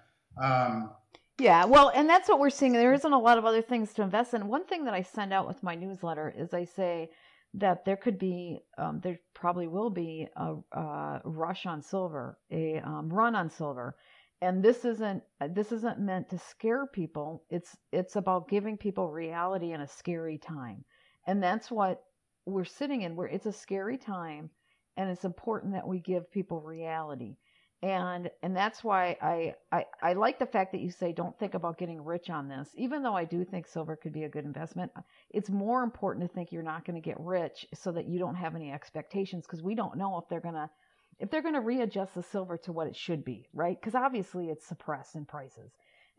Um, 0.40 0.92
yeah, 1.40 1.64
well, 1.64 1.90
and 1.92 2.08
that's 2.08 2.28
what 2.28 2.38
we're 2.38 2.50
seeing. 2.50 2.72
There 2.72 2.92
isn't 2.92 3.12
a 3.12 3.18
lot 3.18 3.36
of 3.36 3.44
other 3.44 3.62
things 3.62 3.92
to 3.94 4.02
invest 4.02 4.32
in. 4.32 4.46
One 4.46 4.64
thing 4.64 4.84
that 4.84 4.94
I 4.94 5.02
send 5.02 5.32
out 5.32 5.48
with 5.48 5.64
my 5.64 5.74
newsletter 5.74 6.32
is 6.36 6.54
I 6.54 6.66
say 6.66 7.10
that 7.54 7.84
there 7.84 7.96
could 7.96 8.18
be, 8.18 8.60
um, 8.78 9.00
there 9.02 9.18
probably 9.34 9.66
will 9.66 9.90
be 9.90 10.28
a, 10.36 10.54
a 10.70 11.20
rush 11.24 11.66
on 11.66 11.82
silver, 11.82 12.38
a 12.52 12.78
um, 12.78 13.08
run 13.12 13.34
on 13.34 13.50
silver 13.50 13.96
and 14.42 14.62
this 14.62 14.84
isn't 14.84 15.22
this 15.50 15.72
isn't 15.72 16.00
meant 16.00 16.30
to 16.30 16.38
scare 16.38 16.86
people. 16.86 17.44
It's 17.50 17.76
it's 17.92 18.16
about 18.16 18.48
giving 18.48 18.76
people 18.78 19.10
reality 19.10 19.72
in 19.72 19.80
a 19.82 19.88
scary 19.88 20.38
time. 20.38 20.84
And 21.26 21.42
that's 21.42 21.70
what 21.70 22.02
we're 22.46 22.64
sitting 22.64 23.02
in. 23.02 23.16
Where 23.16 23.28
it's 23.28 23.46
a 23.46 23.52
scary 23.52 23.98
time 23.98 24.50
and 24.96 25.10
it's 25.10 25.24
important 25.24 25.74
that 25.74 25.86
we 25.86 26.00
give 26.00 26.30
people 26.30 26.60
reality. 26.62 27.36
And 27.82 28.30
and 28.42 28.56
that's 28.56 28.84
why 28.84 29.16
I, 29.22 29.54
I 29.72 29.86
i 30.02 30.12
like 30.14 30.38
the 30.38 30.46
fact 30.46 30.72
that 30.72 30.82
you 30.82 30.90
say 30.90 31.12
don't 31.12 31.38
think 31.38 31.54
about 31.54 31.78
getting 31.78 32.02
rich 32.04 32.30
on 32.30 32.48
this. 32.48 32.70
Even 32.76 33.02
though 33.02 33.16
i 33.16 33.24
do 33.24 33.44
think 33.44 33.66
silver 33.66 33.96
could 33.96 34.12
be 34.12 34.24
a 34.24 34.28
good 34.28 34.44
investment 34.44 34.92
it's 35.30 35.50
more 35.50 35.82
important 35.82 36.26
to 36.28 36.34
think 36.34 36.52
you're 36.52 36.62
not 36.62 36.84
going 36.84 37.00
to 37.00 37.06
get 37.08 37.18
rich 37.20 37.66
so 37.74 37.92
that 37.92 38.06
you 38.06 38.18
don't 38.18 38.34
have 38.34 38.54
any 38.54 38.70
expectations 38.72 39.46
because 39.46 39.62
we 39.62 39.74
don't 39.74 39.96
know 39.96 40.18
if 40.18 40.28
they're 40.28 40.40
going 40.40 40.54
to 40.54 40.70
if 41.20 41.30
they're 41.30 41.42
going 41.42 41.54
to 41.54 41.60
readjust 41.60 42.14
the 42.14 42.22
silver 42.22 42.56
to 42.56 42.72
what 42.72 42.86
it 42.86 42.96
should 42.96 43.24
be, 43.24 43.46
right? 43.52 43.78
Because 43.78 43.94
obviously 43.94 44.48
it's 44.48 44.66
suppressed 44.66 45.14
in 45.14 45.26
prices 45.26 45.70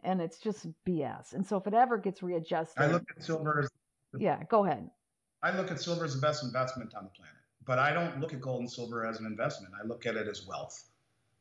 and 0.03 0.21
it's 0.21 0.37
just 0.37 0.67
BS. 0.85 1.33
And 1.33 1.45
so 1.45 1.57
if 1.57 1.67
it 1.67 1.73
ever 1.73 1.97
gets 1.97 2.21
readjusted, 2.21 2.81
I 2.81 2.87
look 2.87 3.03
at 3.15 3.23
silver 3.23 3.61
as 3.63 3.69
yeah, 4.17 4.43
go 4.49 4.65
ahead. 4.65 4.89
I 5.41 5.55
look 5.57 5.71
at 5.71 5.81
silver 5.81 6.05
as 6.05 6.13
the 6.13 6.21
best 6.21 6.43
investment 6.43 6.93
on 6.95 7.05
the 7.05 7.09
planet, 7.09 7.35
but 7.65 7.79
I 7.79 7.93
don't 7.93 8.19
look 8.19 8.33
at 8.33 8.41
gold 8.41 8.61
and 8.61 8.71
silver 8.71 9.05
as 9.05 9.19
an 9.19 9.25
investment. 9.25 9.73
I 9.81 9.87
look 9.87 10.05
at 10.05 10.15
it 10.15 10.27
as 10.27 10.45
wealth. 10.45 10.89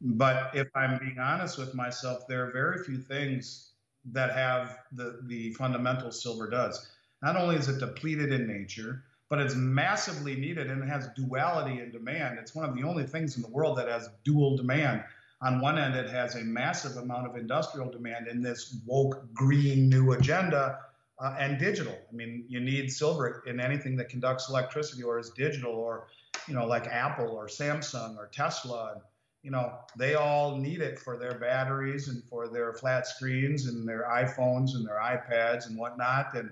But 0.01 0.53
if 0.55 0.69
I'm 0.75 0.99
being 0.99 1.19
honest 1.19 1.59
with 1.59 1.75
myself, 1.75 2.27
there 2.29 2.47
are 2.47 2.53
very 2.53 2.83
few 2.83 2.97
things 2.97 3.73
that 4.13 4.33
have 4.33 4.79
the 4.93 5.21
the 5.27 5.53
fundamental 5.55 6.11
silver 6.11 6.49
does. 6.49 6.91
Not 7.23 7.37
only 7.37 7.57
is 7.57 7.69
it 7.69 7.79
depleted 7.79 8.33
in 8.33 8.47
nature, 8.47 9.05
but 9.31 9.39
it's 9.39 9.55
massively 9.55 10.35
needed 10.35 10.71
and 10.71 10.83
it 10.83 10.89
has 10.89 11.09
duality 11.17 11.81
in 11.81 11.93
demand. 11.93 12.39
It's 12.39 12.55
one 12.55 12.69
of 12.69 12.75
the 12.75 12.83
only 12.83 13.05
things 13.05 13.37
in 13.37 13.43
the 13.43 13.49
world 13.49 13.79
that 13.79 13.89
has 13.89 14.11
dual 14.25 14.57
demand. 14.57 15.05
On 15.41 15.61
one 15.61 15.79
end, 15.79 15.95
it 15.95 16.11
has 16.11 16.35
a 16.35 16.43
massive 16.43 16.97
amount 16.97 17.27
of 17.29 17.37
industrial 17.37 17.91
demand 17.91 18.27
in 18.27 18.43
this 18.43 18.83
woke 18.85 19.33
green 19.33 19.89
new 19.89 20.13
agenda 20.13 20.81
uh, 21.21 21.37
and 21.39 21.59
digital. 21.59 21.97
I 22.11 22.15
mean, 22.15 22.45
you 22.49 22.61
need 22.61 22.91
silver 22.93 23.45
in 23.47 23.61
anything 23.61 23.97
that 23.97 24.09
conducts 24.09 24.49
electricity 24.49 25.03
or 25.05 25.19
is 25.19 25.31
digital 25.31 25.73
or, 25.73 26.09
you 26.49 26.55
know, 26.55 26.67
like 26.67 26.89
Apple 26.89 27.29
or 27.29 27.47
Samsung 27.47 28.17
or 28.17 28.29
Tesla. 28.33 28.93
And, 28.95 29.03
you 29.43 29.53
know, 29.53 29.75
they 29.97 30.15
all 30.15 30.57
need 30.57 30.81
it 30.81 30.99
for 30.99 31.17
their 31.17 31.39
batteries 31.39 32.09
and 32.09 32.23
for 32.25 32.49
their 32.49 32.73
flat 32.73 33.07
screens 33.07 33.67
and 33.67 33.89
their 33.89 34.09
iPhones 34.11 34.75
and 34.75 34.85
their 34.85 34.99
iPads 34.99 35.69
and 35.69 35.79
whatnot. 35.79 36.35
And 36.35 36.51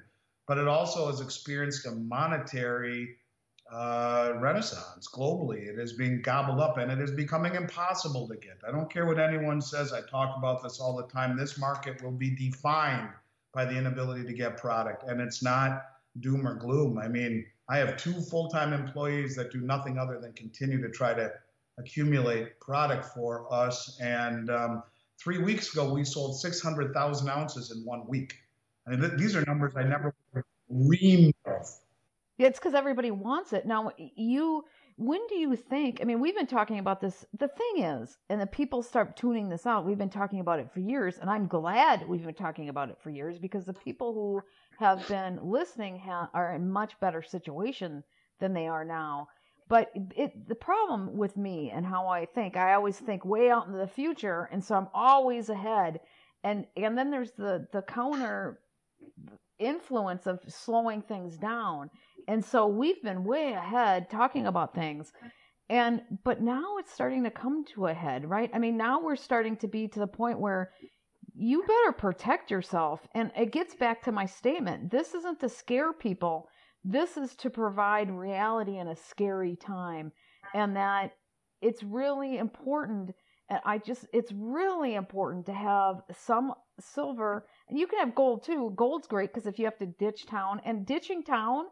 but 0.49 0.59
it 0.59 0.67
also 0.67 1.07
has 1.07 1.21
experienced 1.21 1.87
a 1.87 1.93
monetary 1.93 3.17
uh, 3.71 4.33
renaissance 4.37 5.07
globally. 5.07 5.69
It 5.69 5.79
is 5.79 5.93
being 5.93 6.23
gobbled 6.23 6.59
up 6.59 6.79
and 6.79 6.91
it 6.91 6.99
is 7.01 7.11
becoming 7.11 7.55
impossible 7.55 8.27
to 8.29 8.37
get. 8.37 8.59
I 8.67 8.73
don't 8.73 8.91
care 8.91 9.05
what 9.05 9.21
anyone 9.21 9.61
says. 9.61 9.93
I 9.93 10.01
talk 10.01 10.37
about 10.39 10.63
this 10.63 10.81
all 10.81 10.97
the 10.97 11.07
time. 11.07 11.37
This 11.37 11.59
market 11.59 12.03
will 12.03 12.13
be 12.13 12.31
defined 12.31 13.11
by 13.53 13.67
the 13.67 13.77
inability 13.77 14.25
to 14.25 14.33
get 14.33 14.57
product, 14.57 15.05
and 15.09 15.21
it's 15.21 15.43
not 15.43 15.83
doom 16.21 16.47
or 16.47 16.55
gloom. 16.55 16.99
I 16.99 17.09
mean, 17.09 17.45
I 17.69 17.79
have 17.79 17.97
two 17.97 18.15
full 18.15 18.49
time 18.49 18.73
employees 18.73 19.37
that 19.37 19.53
do 19.53 19.61
nothing 19.61 19.99
other 19.99 20.19
than 20.19 20.33
continue 20.33 20.81
to 20.81 20.91
try 20.91 21.13
to 21.13 21.31
accumulate 21.79 22.59
product 22.61 23.07
for 23.07 23.53
us. 23.53 23.99
And 24.01 24.51
um, 24.51 24.83
three 25.19 25.39
weeks 25.39 25.73
ago, 25.73 25.93
we 25.93 26.05
sold 26.05 26.41
600,000 26.41 27.29
ounces 27.29 27.71
in 27.71 27.85
one 27.85 28.07
week. 28.07 28.35
I 28.87 28.91
mean, 28.91 29.01
th- 29.01 29.13
these 29.19 29.37
are 29.37 29.45
numbers 29.45 29.75
I 29.77 29.83
never 29.83 30.15
dreamed 30.71 31.35
of. 31.47 31.69
It's 32.39 32.59
because 32.59 32.75
everybody 32.75 33.11
wants 33.11 33.53
it. 33.53 33.67
Now, 33.67 33.91
you, 33.97 34.65
when 34.97 35.21
do 35.29 35.35
you 35.35 35.57
think? 35.57 35.99
I 36.01 36.05
mean, 36.05 36.21
we've 36.21 36.37
been 36.37 36.47
talking 36.47 36.79
about 36.79 37.01
this. 37.01 37.27
The 37.37 37.49
thing 37.49 37.85
is, 37.85 38.17
and 38.29 38.41
the 38.41 38.47
people 38.47 38.83
start 38.83 39.17
tuning 39.17 39.49
this 39.49 39.67
out. 39.67 39.85
We've 39.85 39.99
been 39.99 40.09
talking 40.09 40.39
about 40.39 40.61
it 40.61 40.71
for 40.73 40.79
years, 40.79 41.19
and 41.19 41.29
I'm 41.29 41.49
glad 41.49 42.09
we've 42.09 42.25
been 42.25 42.35
talking 42.35 42.69
about 42.69 42.91
it 42.91 42.99
for 43.03 43.11
years 43.11 43.39
because 43.39 43.65
the 43.65 43.73
people 43.73 44.15
who 44.15 44.41
have 44.79 45.07
been 45.09 45.41
listening 45.43 45.99
ha- 45.99 46.31
are 46.33 46.55
in 46.55 46.71
much 46.71 46.99
better 47.01 47.23
situation 47.23 48.05
than 48.39 48.53
they 48.55 48.69
are 48.69 48.85
now. 48.85 49.29
But 49.69 49.91
it, 50.17 50.49
the 50.49 50.55
problem 50.55 51.17
with 51.17 51.37
me 51.37 51.71
and 51.75 51.85
how 51.85 52.07
I 52.07 52.25
think, 52.25 52.57
I 52.57 52.75
always 52.75 52.99
think 52.99 53.25
way 53.25 53.51
out 53.51 53.67
into 53.67 53.79
the 53.79 53.87
future, 53.87 54.49
and 54.51 54.65
so 54.65 54.77
I'm 54.77 54.89
always 54.95 55.49
ahead. 55.49 56.01
And 56.45 56.67
and 56.77 56.97
then 56.97 57.11
there's 57.11 57.33
the 57.33 57.67
the 57.73 57.83
counter 57.83 58.61
influence 59.59 60.27
of 60.27 60.41
slowing 60.47 61.03
things 61.03 61.37
down. 61.37 61.91
And 62.27 62.45
so 62.45 62.67
we've 62.67 63.03
been 63.03 63.25
way 63.25 63.53
ahead 63.53 64.11
talking 64.11 64.47
about 64.47 64.75
things. 64.75 65.13
And 65.71 66.03
but 66.25 66.41
now 66.41 66.79
it's 66.79 66.93
starting 66.93 67.25
to 67.25 67.31
come 67.31 67.65
to 67.75 67.87
a 67.87 67.95
head, 67.95 68.29
right? 68.29 68.51
I 68.55 68.59
mean, 68.59 68.77
now 68.77 69.03
we're 69.03 69.17
starting 69.17 69.57
to 69.59 69.69
be 69.69 69.89
to 69.89 69.99
the 70.01 70.07
point 70.07 70.41
where 70.41 70.71
you 71.35 71.63
better 71.63 71.93
protect 71.93 72.51
yourself. 72.51 73.07
And 73.15 73.31
it 73.37 73.53
gets 73.53 73.75
back 73.75 74.03
to 74.05 74.13
my 74.13 74.27
statement. 74.27 74.91
This 74.91 75.15
isn't 75.15 75.41
to 75.41 75.49
scare 75.49 75.93
people. 75.93 76.49
This 76.85 77.17
is 77.17 77.35
to 77.37 77.51
provide 77.51 78.11
reality 78.11 78.79
in 78.79 78.89
a 78.89 78.97
scary 78.97 79.57
time. 79.57 80.13
And 80.55 80.77
that 80.77 81.13
it's 81.61 81.83
really 81.83 82.39
important 82.39 83.15
and 83.51 83.61
I 83.65 83.79
just 83.79 84.07
it's 84.13 84.33
really 84.33 84.95
important 84.95 85.47
to 85.47 85.55
have 85.55 86.03
some 86.13 86.53
silver 86.81 87.47
and 87.69 87.79
you 87.79 87.87
can 87.87 87.99
have 87.99 88.15
gold 88.15 88.45
too. 88.45 88.73
Gold's 88.77 89.07
great 89.07 89.33
because 89.33 89.47
if 89.47 89.59
you 89.59 89.65
have 89.65 89.79
to 89.79 89.87
ditch 89.87 90.27
town, 90.27 90.61
and 90.65 90.87
ditching 90.87 91.23
town 91.23 91.65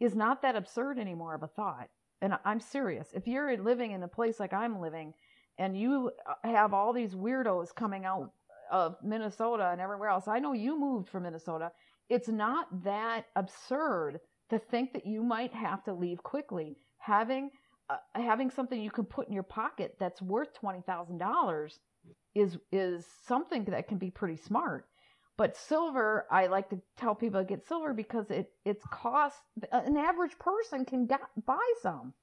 is 0.00 0.14
not 0.14 0.42
that 0.42 0.56
absurd 0.56 0.98
anymore 0.98 1.34
of 1.34 1.42
a 1.42 1.48
thought. 1.48 1.88
And 2.20 2.34
I'm 2.44 2.60
serious. 2.60 3.08
If 3.12 3.26
you're 3.26 3.56
living 3.58 3.92
in 3.92 4.02
a 4.02 4.08
place 4.08 4.40
like 4.40 4.52
I'm 4.52 4.80
living, 4.80 5.14
and 5.58 5.78
you 5.78 6.10
uh, 6.28 6.48
have 6.48 6.74
all 6.74 6.92
these 6.92 7.14
weirdos 7.14 7.74
coming 7.74 8.04
out 8.04 8.32
of 8.72 8.96
Minnesota 9.02 9.68
and 9.70 9.80
everywhere 9.80 10.08
else, 10.08 10.26
I 10.26 10.38
know 10.38 10.52
you 10.52 10.78
moved 10.78 11.08
from 11.08 11.24
Minnesota. 11.24 11.70
It's 12.08 12.28
not 12.28 12.66
that 12.84 13.26
absurd 13.36 14.20
to 14.50 14.58
think 14.58 14.92
that 14.92 15.06
you 15.06 15.22
might 15.22 15.52
have 15.52 15.84
to 15.84 15.92
leave 15.92 16.22
quickly. 16.22 16.76
Having 16.98 17.50
uh, 17.90 17.96
having 18.14 18.50
something 18.50 18.80
you 18.80 18.90
can 18.90 19.04
put 19.04 19.28
in 19.28 19.34
your 19.34 19.42
pocket 19.42 19.94
that's 20.00 20.22
worth 20.22 20.54
twenty 20.54 20.80
thousand 20.80 21.18
dollars 21.18 21.78
is 22.34 22.56
is 22.72 23.06
something 23.26 23.64
that 23.64 23.88
can 23.88 23.98
be 23.98 24.10
pretty 24.10 24.36
smart. 24.36 24.86
But 25.36 25.56
silver, 25.56 26.26
I 26.30 26.46
like 26.46 26.70
to 26.70 26.80
tell 26.96 27.14
people 27.14 27.40
to 27.40 27.44
get 27.44 27.66
silver 27.66 27.92
because 27.92 28.30
it 28.30 28.52
it's 28.64 28.84
cost 28.86 29.36
an 29.72 29.96
average 29.96 30.38
person 30.38 30.84
can 30.84 31.06
get, 31.06 31.20
buy 31.44 31.72
some. 31.82 32.14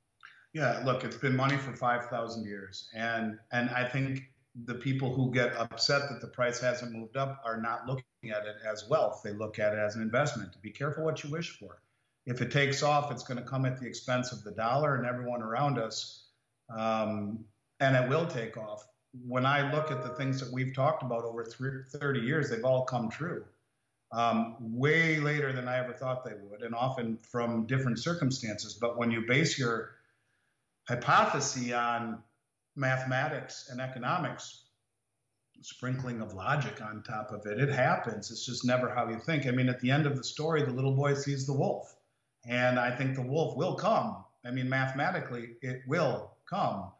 Yeah, 0.54 0.82
look, 0.86 1.04
it's 1.04 1.18
been 1.18 1.36
money 1.36 1.58
for 1.58 1.76
five 1.76 2.06
thousand 2.08 2.46
years, 2.46 2.90
and 2.96 3.38
and 3.52 3.70
I 3.72 3.88
think 3.88 4.24
the 4.66 4.76
people 4.76 5.14
who 5.14 5.32
get 5.32 5.54
upset 5.56 6.10
that 6.10 6.20
the 6.22 6.28
price 6.28 6.60
hasn't 6.60 6.92
moved 6.92 7.16
up 7.18 7.42
are 7.46 7.60
not 7.62 7.88
looking 7.88 8.04
at 8.26 8.46
it 8.46 8.56
as 8.66 8.88
wealth. 8.90 9.22
They 9.24 9.32
look 9.32 9.60
at 9.60 9.74
it 9.74 9.80
as 9.80 9.96
an 9.96 10.02
investment. 10.02 10.62
Be 10.62 10.72
careful 10.72 11.04
what 11.06 11.24
you 11.24 11.30
wish 11.32 11.58
for. 11.58 11.82
if 12.26 12.42
it 12.42 12.52
takes 12.52 12.84
off, 12.84 13.12
it's 13.12 13.24
going 13.24 13.38
to 13.38 13.50
come 13.50 13.66
at 13.66 13.80
the 13.80 13.88
expense 13.88 14.32
of 14.32 14.44
the 14.44 14.52
dollar 14.52 14.96
and 14.96 15.06
everyone 15.06 15.42
around 15.42 15.80
us, 15.80 16.28
um, 16.70 17.44
and 17.80 17.96
it 17.96 18.08
will 18.10 18.28
take 18.28 18.58
off. 18.58 18.86
When 19.28 19.46
I 19.46 19.72
look 19.72 19.92
at 19.92 20.04
the 20.04 20.10
things 20.10 20.40
that 20.40 20.52
we've 20.52 20.74
talked 20.74 21.04
about 21.04 21.24
over 21.24 21.44
30 21.44 22.20
years, 22.20 22.50
they've 22.50 22.64
all 22.64 22.86
come 22.86 23.10
true. 23.10 23.44
Um, 24.14 24.58
way 24.60 25.20
later 25.20 25.54
than 25.54 25.68
I 25.68 25.78
ever 25.78 25.94
thought 25.94 26.26
they 26.26 26.34
would, 26.50 26.64
and 26.64 26.76
often 26.76 27.18
from 27.18 27.66
different 27.66 28.00
circumstances. 28.00 28.74
But 28.74 28.98
when 28.98 29.10
you 29.10 29.22
base 29.26 29.58
your 29.58 29.92
hypothesis 30.88 31.72
on 31.72 32.22
mathematics 32.76 33.70
and 33.70 33.80
economics, 33.80 34.64
sprinkling 35.62 36.22
of 36.22 36.34
logic 36.34 36.82
on 36.82 37.04
top 37.04 37.32
of 37.32 37.46
it. 37.46 37.60
It 37.60 37.70
happens. 37.70 38.32
It's 38.32 38.46
just 38.46 38.66
never 38.66 38.90
how 38.90 39.08
you 39.10 39.20
think. 39.20 39.46
I 39.46 39.52
mean, 39.52 39.70
at 39.70 39.80
the 39.80 39.92
end 39.92 40.06
of 40.06 40.18
the 40.18 40.24
story, 40.24 40.64
the 40.64 40.72
little 40.72 40.96
boy 40.96 41.14
sees 41.14 41.46
the 41.46 41.54
wolf. 41.54 41.96
And 42.46 42.80
I 42.80 42.96
think 42.96 43.16
the 43.16 43.22
wolf 43.22 43.56
will 43.56 43.76
come. 43.76 44.24
I 44.44 44.52
mean, 44.52 44.68
mathematically, 44.68 45.52
it 45.62 45.82
will 45.88 46.32
come. 46.50 46.92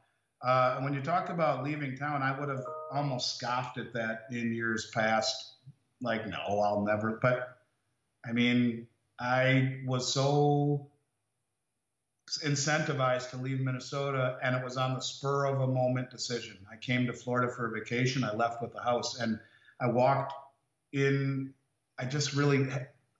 Uh, 0.44 0.80
when 0.82 0.94
you 0.94 1.02
talk 1.02 1.30
about 1.30 1.64
leaving 1.64 1.96
town, 1.96 2.24
I 2.24 2.38
would 2.40 2.50
have 2.50 2.66
almost 2.92 3.38
scoffed 3.38 3.78
at 3.78 3.94
that 3.94 4.26
in 4.32 4.54
years 4.54 4.90
past. 4.94 5.54
Like, 6.02 6.28
no, 6.28 6.38
I'll 6.38 6.82
never. 6.82 7.20
But 7.22 7.58
I 8.26 8.32
mean, 8.32 8.88
I 9.20 9.82
was 9.86 10.12
so 10.12 10.88
incentivized 12.44 13.30
to 13.32 13.38
leave 13.38 13.60
Minnesota, 13.60 14.38
and 14.42 14.56
it 14.56 14.64
was 14.64 14.78
on 14.78 14.96
the 14.96 15.02
spur 15.02 15.46
of 15.46 15.62
a 15.62 15.68
moment 15.68 16.10
decision. 16.10 16.58
I 16.72 16.78
came 16.78 17.06
to 17.06 17.14
Florida 17.14 17.52
for 17.52 17.68
a 17.68 17.80
vacation. 17.80 18.24
I 18.24 18.34
left 18.34 18.62
with 18.62 18.74
the 18.74 18.82
house, 18.82 19.20
and 19.20 19.40
I 19.80 19.88
walked 19.88 20.34
in. 20.94 21.54
I 22.00 22.06
just 22.06 22.34
really, 22.34 22.68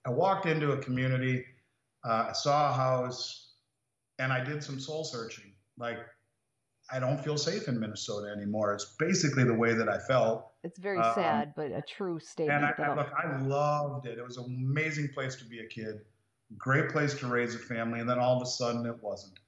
I 0.04 0.10
walked 0.10 0.46
into 0.46 0.72
a 0.72 0.78
community. 0.78 1.44
Uh, 2.04 2.26
I 2.30 2.32
saw 2.32 2.70
a 2.70 2.72
house, 2.72 3.52
and 4.18 4.32
I 4.32 4.42
did 4.42 4.64
some 4.64 4.80
soul 4.80 5.04
searching. 5.04 5.52
Like, 5.78 5.98
I 6.92 6.98
don't 6.98 7.22
feel 7.22 7.38
safe 7.38 7.68
in 7.68 7.80
Minnesota 7.80 8.30
anymore. 8.30 8.74
It's 8.74 8.96
basically 8.98 9.44
the 9.44 9.54
way 9.54 9.72
that 9.72 9.88
I 9.88 9.98
felt. 9.98 10.50
It's 10.62 10.78
very 10.78 10.98
um, 10.98 11.14
sad, 11.14 11.54
but 11.56 11.72
a 11.72 11.82
true 11.82 12.20
statement. 12.20 12.74
And 12.78 12.84
I, 12.84 12.90
I, 12.90 12.96
look, 12.96 13.12
I 13.12 13.40
loved 13.40 14.06
it. 14.06 14.18
It 14.18 14.24
was 14.24 14.36
an 14.36 14.44
amazing 14.44 15.08
place 15.08 15.36
to 15.36 15.44
be 15.44 15.60
a 15.60 15.66
kid 15.66 16.02
great 16.58 16.90
place 16.90 17.14
to 17.14 17.26
raise 17.26 17.54
a 17.54 17.58
family, 17.58 18.00
and 18.00 18.08
then 18.08 18.18
all 18.18 18.36
of 18.36 18.42
a 18.42 18.46
sudden 18.46 18.86
it 18.86 19.02
wasn't. 19.02 19.38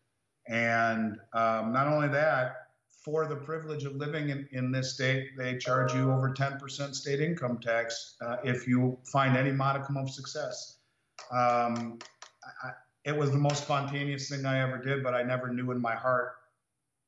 And 0.49 1.19
um, 1.33 1.73
not 1.73 1.87
only 1.87 2.09
that, 2.09 2.69
for 3.05 3.27
the 3.27 3.37
privilege 3.37 3.85
of 3.85 3.97
living 3.97 4.31
in, 4.31 4.49
in 4.53 4.73
this 4.73 4.95
state, 4.95 5.37
they 5.37 5.59
charge 5.59 5.95
you 5.95 6.11
over 6.11 6.33
10% 6.33 6.95
state 6.95 7.21
income 7.21 7.59
tax 7.59 8.17
uh, 8.25 8.37
if 8.45 8.67
you 8.67 8.99
find 9.05 9.37
any 9.37 9.53
modicum 9.53 9.97
of 9.97 10.11
success. 10.11 10.79
Um, 11.31 11.99
I, 12.63 12.71
it 13.05 13.15
was 13.15 13.31
the 13.31 13.39
most 13.39 13.65
spontaneous 13.65 14.31
thing 14.31 14.47
I 14.47 14.61
ever 14.63 14.79
did, 14.79 15.03
but 15.03 15.15
I 15.15 15.23
never 15.23 15.53
knew 15.53 15.71
in 15.71 15.81
my 15.81 15.95
heart 15.95 16.33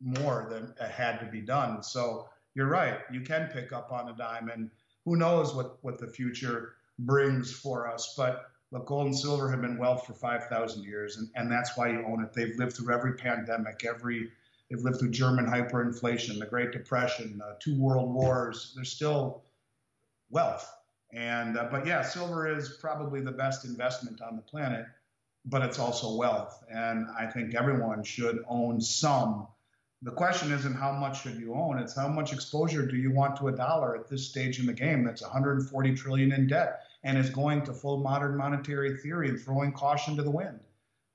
more 0.01 0.47
than 0.51 0.75
had 0.91 1.19
to 1.19 1.27
be 1.27 1.41
done. 1.41 1.83
So 1.83 2.29
you're 2.55 2.69
right, 2.69 3.01
you 3.13 3.21
can 3.21 3.49
pick 3.53 3.73
up 3.73 3.93
on 3.93 4.09
a 4.09 4.17
dime, 4.17 4.49
and 4.49 4.71
who 5.05 5.17
knows 5.17 5.55
what, 5.55 5.79
what 5.83 5.99
the 5.99 6.07
future 6.07 6.75
brings 6.99 7.53
for 7.53 7.91
us. 7.91 8.15
But 8.17 8.51
Look, 8.73 8.87
gold 8.87 9.07
and 9.07 9.17
silver 9.17 9.49
have 9.51 9.61
been 9.61 9.79
wealth 9.79 10.07
for 10.07 10.13
5,000 10.13 10.83
years, 10.83 11.17
and, 11.17 11.31
and 11.37 11.51
that's 11.51 11.77
why 11.77 11.89
you 11.89 12.05
own 12.05 12.25
it. 12.25 12.33
They've 12.33 12.57
lived 12.57 12.77
through 12.77 12.93
every 12.93 13.15
pandemic, 13.15 13.85
every 13.85 14.33
they've 14.69 14.81
lived 14.81 14.99
through 14.99 15.11
German 15.11 15.47
hyperinflation, 15.47 16.41
the 16.41 16.47
Great 16.47 16.73
Depression, 16.73 17.41
uh, 17.45 17.55
two 17.61 17.79
world 17.81 18.13
wars. 18.13 18.73
They're 18.75 18.85
still 18.85 19.45
wealth, 20.31 20.69
and 21.13 21.57
uh, 21.57 21.69
but 21.71 21.87
yeah, 21.87 22.03
silver 22.03 22.49
is 22.49 22.77
probably 22.81 23.21
the 23.21 23.31
best 23.31 23.65
investment 23.65 24.21
on 24.21 24.35
the 24.35 24.43
planet, 24.43 24.87
but 25.45 25.63
it's 25.63 25.79
also 25.79 26.17
wealth, 26.17 26.65
and 26.69 27.07
I 27.17 27.27
think 27.27 27.55
everyone 27.55 28.03
should 28.03 28.45
own 28.49 28.81
some. 28.81 29.47
The 30.03 30.11
question 30.11 30.53
isn't 30.53 30.75
how 30.75 30.93
much 30.93 31.23
should 31.23 31.37
you 31.37 31.55
own; 31.55 31.79
it's 31.79 31.97
how 31.97 32.09
much 32.09 32.33
exposure 32.33 32.87
do 32.87 32.97
you 32.97 33.11
want 33.11 33.37
to 33.37 33.49
a 33.49 33.53
dollar 33.53 33.97
at 33.97 34.09
this 34.09 34.29
stage 34.29 34.61
in 34.61 34.67
the 34.67 34.73
game 34.73 35.03
that's 35.03 35.23
140 35.23 35.95
trillion 35.95 36.33
in 36.33 36.47
debt 36.47 36.81
and 37.03 37.17
is 37.17 37.31
going 37.31 37.63
to 37.65 37.73
full 37.73 37.99
modern 37.99 38.37
monetary 38.37 38.97
theory 38.99 39.31
and 39.31 39.41
throwing 39.41 39.73
caution 39.73 40.15
to 40.17 40.23
the 40.23 40.31
wind. 40.31 40.61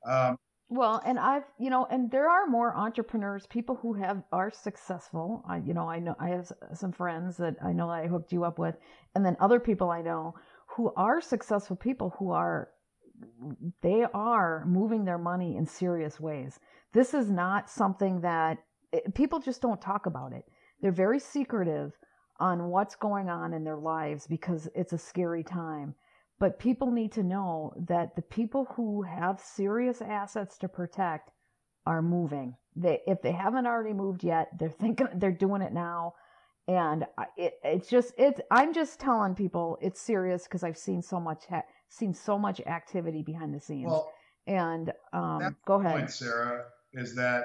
Um, 0.06 0.38
well, 0.70 1.02
and 1.06 1.20
I've, 1.20 1.44
you 1.60 1.70
know, 1.70 1.86
and 1.92 2.10
there 2.10 2.30
are 2.30 2.48
more 2.48 2.76
entrepreneurs, 2.76 3.46
people 3.46 3.76
who 3.76 3.94
have 3.94 4.24
are 4.32 4.50
successful. 4.50 5.44
I, 5.48 5.58
you 5.58 5.74
know, 5.74 5.88
I 5.88 6.00
know 6.00 6.16
I 6.18 6.30
have 6.30 6.52
some 6.74 6.94
friends 6.94 7.38
that 7.38 7.58
I 7.62 7.74
know 7.74 7.90
I 7.90 8.08
hooked 8.08 8.32
you 8.32 8.46
up 8.46 8.58
with, 8.58 8.76
and 9.14 9.26
then 9.26 9.36
other 9.40 9.60
people 9.60 9.92
I 9.92 10.02
know 10.02 10.34
who 10.68 10.94
are 10.96 11.22
successful 11.22 11.76
people 11.76 12.16
who 12.18 12.32
are 12.32 12.70
they 13.82 14.06
are 14.14 14.66
moving 14.66 15.06
their 15.06 15.18
money 15.18 15.58
in 15.58 15.66
serious 15.68 16.20
ways. 16.20 16.60
This 16.94 17.14
is 17.14 17.30
not 17.30 17.70
something 17.70 18.22
that 18.22 18.58
it, 18.92 19.14
people 19.16 19.40
just 19.40 19.62
don't 19.62 19.82
talk 19.82 20.06
about 20.06 20.34
it. 20.34 20.46
They're 20.82 20.92
very 20.92 21.20
secretive 21.20 21.94
on 22.40 22.70
what's 22.70 22.96
going 22.96 23.30
on 23.30 23.54
in 23.54 23.64
their 23.64 23.78
lives 23.78 24.28
because 24.28 24.68
it's 24.76 24.94
a 24.94 24.98
scary 24.98 25.44
time. 25.44 25.94
But 26.40 26.58
people 26.58 26.90
need 26.90 27.12
to 27.14 27.24
know 27.24 27.72
that 27.88 28.16
the 28.16 28.24
people 28.24 28.66
who 28.76 29.04
have 29.04 29.40
serious 29.40 30.02
assets 30.02 30.58
to 30.58 30.68
protect 30.68 31.30
are 31.86 32.02
moving. 32.02 32.56
They, 32.76 33.02
if 33.06 33.22
they 33.22 33.32
haven't 33.32 33.68
already 33.68 33.94
moved 33.94 34.24
yet, 34.24 34.50
they're 34.58 34.70
thinking 34.70 35.08
they're 35.16 35.32
doing 35.32 35.62
it 35.62 35.72
now, 35.72 36.16
and 36.68 37.06
it, 37.38 37.54
it's 37.64 37.90
just 37.90 38.14
it's. 38.18 38.42
I'm 38.50 38.74
just 38.74 39.00
telling 39.00 39.36
people 39.36 39.78
it's 39.82 40.02
serious 40.02 40.44
because 40.44 40.64
I've 40.64 40.78
seen 40.78 41.02
so 41.02 41.20
much 41.20 41.44
ha- 41.48 41.64
seen 41.90 42.14
so 42.14 42.40
much 42.40 42.60
activity 42.62 43.22
behind 43.22 43.54
the 43.54 43.60
scenes. 43.60 43.92
Well, 43.92 44.12
and 44.48 44.92
um, 45.14 45.56
go 45.68 45.80
ahead, 45.80 45.92
point, 45.92 46.12
Sarah, 46.12 46.66
is 46.94 47.16
that 47.16 47.44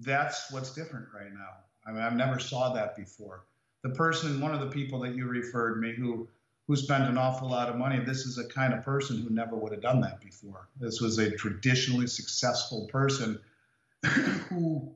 that's 0.00 0.50
what's 0.52 0.72
different 0.74 1.06
right 1.14 1.32
now. 1.32 1.50
I 1.86 1.92
mean, 1.92 2.02
I've 2.02 2.16
never 2.16 2.38
saw 2.38 2.72
that 2.74 2.96
before. 2.96 3.44
The 3.82 3.90
person, 3.90 4.40
one 4.40 4.54
of 4.54 4.60
the 4.60 4.68
people 4.68 5.00
that 5.00 5.14
you 5.14 5.26
referred 5.26 5.80
me, 5.80 5.92
who 5.92 6.28
who 6.68 6.76
spent 6.76 7.04
an 7.04 7.18
awful 7.18 7.50
lot 7.50 7.68
of 7.68 7.76
money, 7.76 7.98
this 7.98 8.24
is 8.24 8.38
a 8.38 8.46
kind 8.46 8.72
of 8.72 8.84
person 8.84 9.20
who 9.20 9.30
never 9.30 9.56
would 9.56 9.72
have 9.72 9.82
done 9.82 10.00
that 10.00 10.20
before. 10.20 10.68
This 10.80 11.00
was 11.00 11.18
a 11.18 11.30
traditionally 11.30 12.06
successful 12.06 12.86
person 12.86 13.40
who 14.48 14.94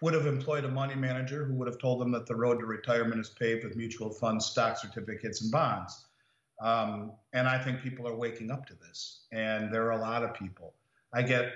would 0.00 0.14
have 0.14 0.26
employed 0.26 0.64
a 0.64 0.68
money 0.68 0.94
manager 0.94 1.44
who 1.44 1.54
would 1.54 1.66
have 1.66 1.78
told 1.78 2.00
them 2.00 2.12
that 2.12 2.26
the 2.26 2.36
road 2.36 2.60
to 2.60 2.66
retirement 2.66 3.20
is 3.20 3.30
paved 3.30 3.64
with 3.64 3.74
mutual 3.74 4.10
funds, 4.10 4.46
stock 4.46 4.78
certificates, 4.78 5.40
and 5.40 5.50
bonds. 5.50 6.06
Um, 6.60 7.12
and 7.32 7.48
I 7.48 7.58
think 7.58 7.80
people 7.80 8.06
are 8.06 8.14
waking 8.14 8.50
up 8.50 8.66
to 8.66 8.74
this, 8.74 9.24
and 9.32 9.72
there 9.72 9.84
are 9.86 9.92
a 9.92 10.00
lot 10.00 10.22
of 10.22 10.34
people. 10.34 10.74
I 11.12 11.22
get 11.22 11.52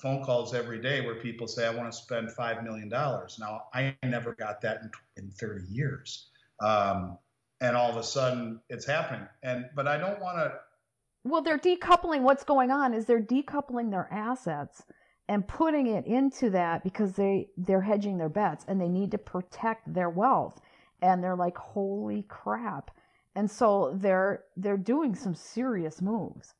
phone 0.00 0.24
calls 0.24 0.54
every 0.54 0.80
day 0.80 1.02
where 1.02 1.16
people 1.16 1.46
say, 1.46 1.66
I 1.66 1.74
want 1.74 1.92
to 1.92 1.96
spend 1.96 2.28
$5 2.30 2.64
million. 2.64 2.88
Now, 2.88 3.64
I 3.74 3.94
never 4.02 4.34
got 4.34 4.60
that 4.62 4.80
in, 4.82 5.24
in 5.24 5.30
30 5.30 5.64
years. 5.70 6.30
Um, 6.60 7.18
and 7.60 7.76
all 7.76 7.90
of 7.90 7.96
a 7.96 8.02
sudden 8.02 8.60
it's 8.68 8.86
happening. 8.86 9.26
And, 9.42 9.66
but 9.74 9.86
I 9.86 9.98
don't 9.98 10.20
want 10.20 10.38
to. 10.38 10.52
Well, 11.24 11.42
they're 11.42 11.58
decoupling 11.58 12.22
what's 12.22 12.44
going 12.44 12.70
on 12.70 12.94
is 12.94 13.04
they're 13.04 13.20
decoupling 13.20 13.90
their 13.90 14.08
assets 14.10 14.82
and 15.28 15.46
putting 15.46 15.86
it 15.86 16.06
into 16.06 16.50
that 16.50 16.82
because 16.82 17.12
they, 17.12 17.48
they're 17.58 17.82
hedging 17.82 18.16
their 18.16 18.30
bets 18.30 18.64
and 18.66 18.80
they 18.80 18.88
need 18.88 19.10
to 19.10 19.18
protect 19.18 19.92
their 19.92 20.08
wealth. 20.08 20.60
And 21.02 21.22
they're 21.22 21.36
like, 21.36 21.58
holy 21.58 22.24
crap. 22.28 22.90
And 23.34 23.50
so 23.50 23.92
they're, 23.94 24.44
they're 24.56 24.78
doing 24.78 25.14
some 25.14 25.34
serious 25.34 26.00
moves. 26.00 26.54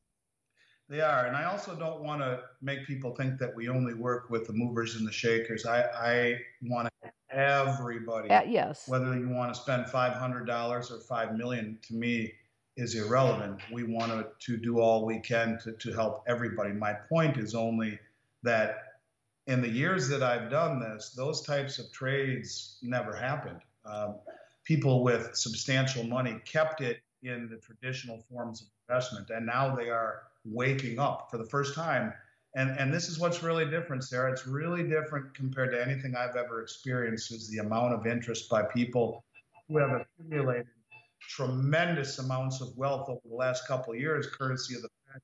They 0.91 0.99
are, 0.99 1.25
and 1.25 1.37
I 1.37 1.45
also 1.45 1.73
don't 1.73 2.03
want 2.03 2.21
to 2.21 2.41
make 2.61 2.85
people 2.85 3.15
think 3.15 3.39
that 3.39 3.55
we 3.55 3.69
only 3.69 3.93
work 3.93 4.29
with 4.29 4.45
the 4.45 4.51
movers 4.51 4.97
and 4.97 5.07
the 5.07 5.11
shakers. 5.11 5.65
I, 5.65 5.83
I 5.83 6.41
want 6.63 6.89
everybody. 7.31 8.29
Uh, 8.29 8.43
yes. 8.43 8.89
Whether 8.89 9.17
you 9.17 9.29
want 9.29 9.53
to 9.53 9.59
spend 9.59 9.87
five 9.87 10.15
hundred 10.15 10.47
dollars 10.47 10.91
or 10.91 10.99
five 10.99 11.37
million, 11.37 11.79
to 11.83 11.93
me, 11.93 12.33
is 12.75 12.95
irrelevant. 12.95 13.61
We 13.71 13.83
want 13.83 14.11
to, 14.11 14.27
to 14.47 14.57
do 14.57 14.81
all 14.81 15.05
we 15.05 15.19
can 15.19 15.57
to, 15.63 15.71
to 15.71 15.93
help 15.93 16.25
everybody. 16.27 16.73
My 16.73 16.91
point 16.91 17.37
is 17.37 17.55
only 17.55 17.97
that 18.43 18.99
in 19.47 19.61
the 19.61 19.69
years 19.69 20.09
that 20.09 20.21
I've 20.21 20.51
done 20.51 20.81
this, 20.81 21.11
those 21.15 21.41
types 21.41 21.79
of 21.79 21.89
trades 21.93 22.79
never 22.81 23.15
happened. 23.15 23.61
Um, 23.85 24.15
people 24.65 25.05
with 25.05 25.37
substantial 25.37 26.03
money 26.03 26.41
kept 26.43 26.81
it 26.81 26.99
in 27.23 27.47
the 27.49 27.55
traditional 27.55 28.25
forms 28.29 28.61
of 28.61 28.67
investment, 28.89 29.29
and 29.29 29.45
now 29.45 29.73
they 29.73 29.89
are 29.89 30.23
waking 30.45 30.99
up 30.99 31.29
for 31.29 31.37
the 31.37 31.45
first 31.45 31.75
time. 31.75 32.13
And, 32.55 32.71
and 32.77 32.93
this 32.93 33.07
is 33.07 33.19
what's 33.19 33.43
really 33.43 33.65
different, 33.65 34.03
Sarah. 34.03 34.31
It's 34.31 34.45
really 34.45 34.83
different 34.83 35.33
compared 35.33 35.71
to 35.71 35.81
anything 35.81 36.15
I've 36.15 36.35
ever 36.35 36.61
experienced 36.61 37.31
is 37.31 37.49
the 37.49 37.59
amount 37.59 37.93
of 37.93 38.05
interest 38.05 38.49
by 38.49 38.63
people 38.63 39.23
who 39.69 39.77
have 39.77 40.01
accumulated 40.19 40.67
tremendous 41.21 42.19
amounts 42.19 42.61
of 42.61 42.75
wealth 42.75 43.07
over 43.07 43.21
the 43.25 43.35
last 43.35 43.67
couple 43.67 43.93
of 43.93 43.99
years, 43.99 44.27
courtesy 44.27 44.75
of 44.75 44.81
the 44.81 44.89
fact 45.07 45.23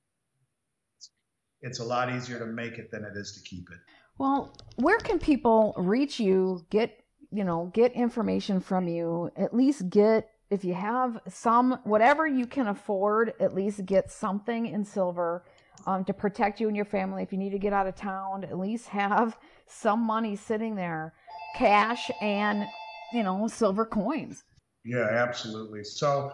it's 1.60 1.80
a 1.80 1.84
lot 1.84 2.10
easier 2.14 2.38
to 2.38 2.46
make 2.46 2.78
it 2.78 2.90
than 2.90 3.04
it 3.04 3.16
is 3.16 3.32
to 3.32 3.40
keep 3.42 3.68
it. 3.70 3.78
Well, 4.16 4.56
where 4.76 4.98
can 4.98 5.18
people 5.18 5.74
reach 5.76 6.20
you, 6.20 6.64
get 6.70 6.98
you 7.30 7.44
know, 7.44 7.70
get 7.74 7.92
information 7.92 8.60
from 8.60 8.88
you, 8.88 9.30
at 9.36 9.54
least 9.54 9.90
get 9.90 10.30
if 10.50 10.64
you 10.64 10.74
have 10.74 11.20
some, 11.28 11.78
whatever 11.84 12.26
you 12.26 12.46
can 12.46 12.68
afford, 12.68 13.34
at 13.40 13.54
least 13.54 13.84
get 13.84 14.10
something 14.10 14.66
in 14.66 14.84
silver 14.84 15.44
um, 15.86 16.04
to 16.04 16.12
protect 16.12 16.60
you 16.60 16.68
and 16.68 16.76
your 16.76 16.84
family. 16.84 17.22
If 17.22 17.32
you 17.32 17.38
need 17.38 17.50
to 17.50 17.58
get 17.58 17.72
out 17.72 17.86
of 17.86 17.94
town, 17.94 18.44
at 18.44 18.58
least 18.58 18.88
have 18.88 19.38
some 19.66 20.00
money 20.00 20.36
sitting 20.36 20.74
there, 20.74 21.12
cash 21.56 22.10
and, 22.20 22.66
you 23.12 23.22
know, 23.22 23.46
silver 23.48 23.84
coins. 23.84 24.44
Yeah, 24.84 25.08
absolutely. 25.10 25.84
So 25.84 26.32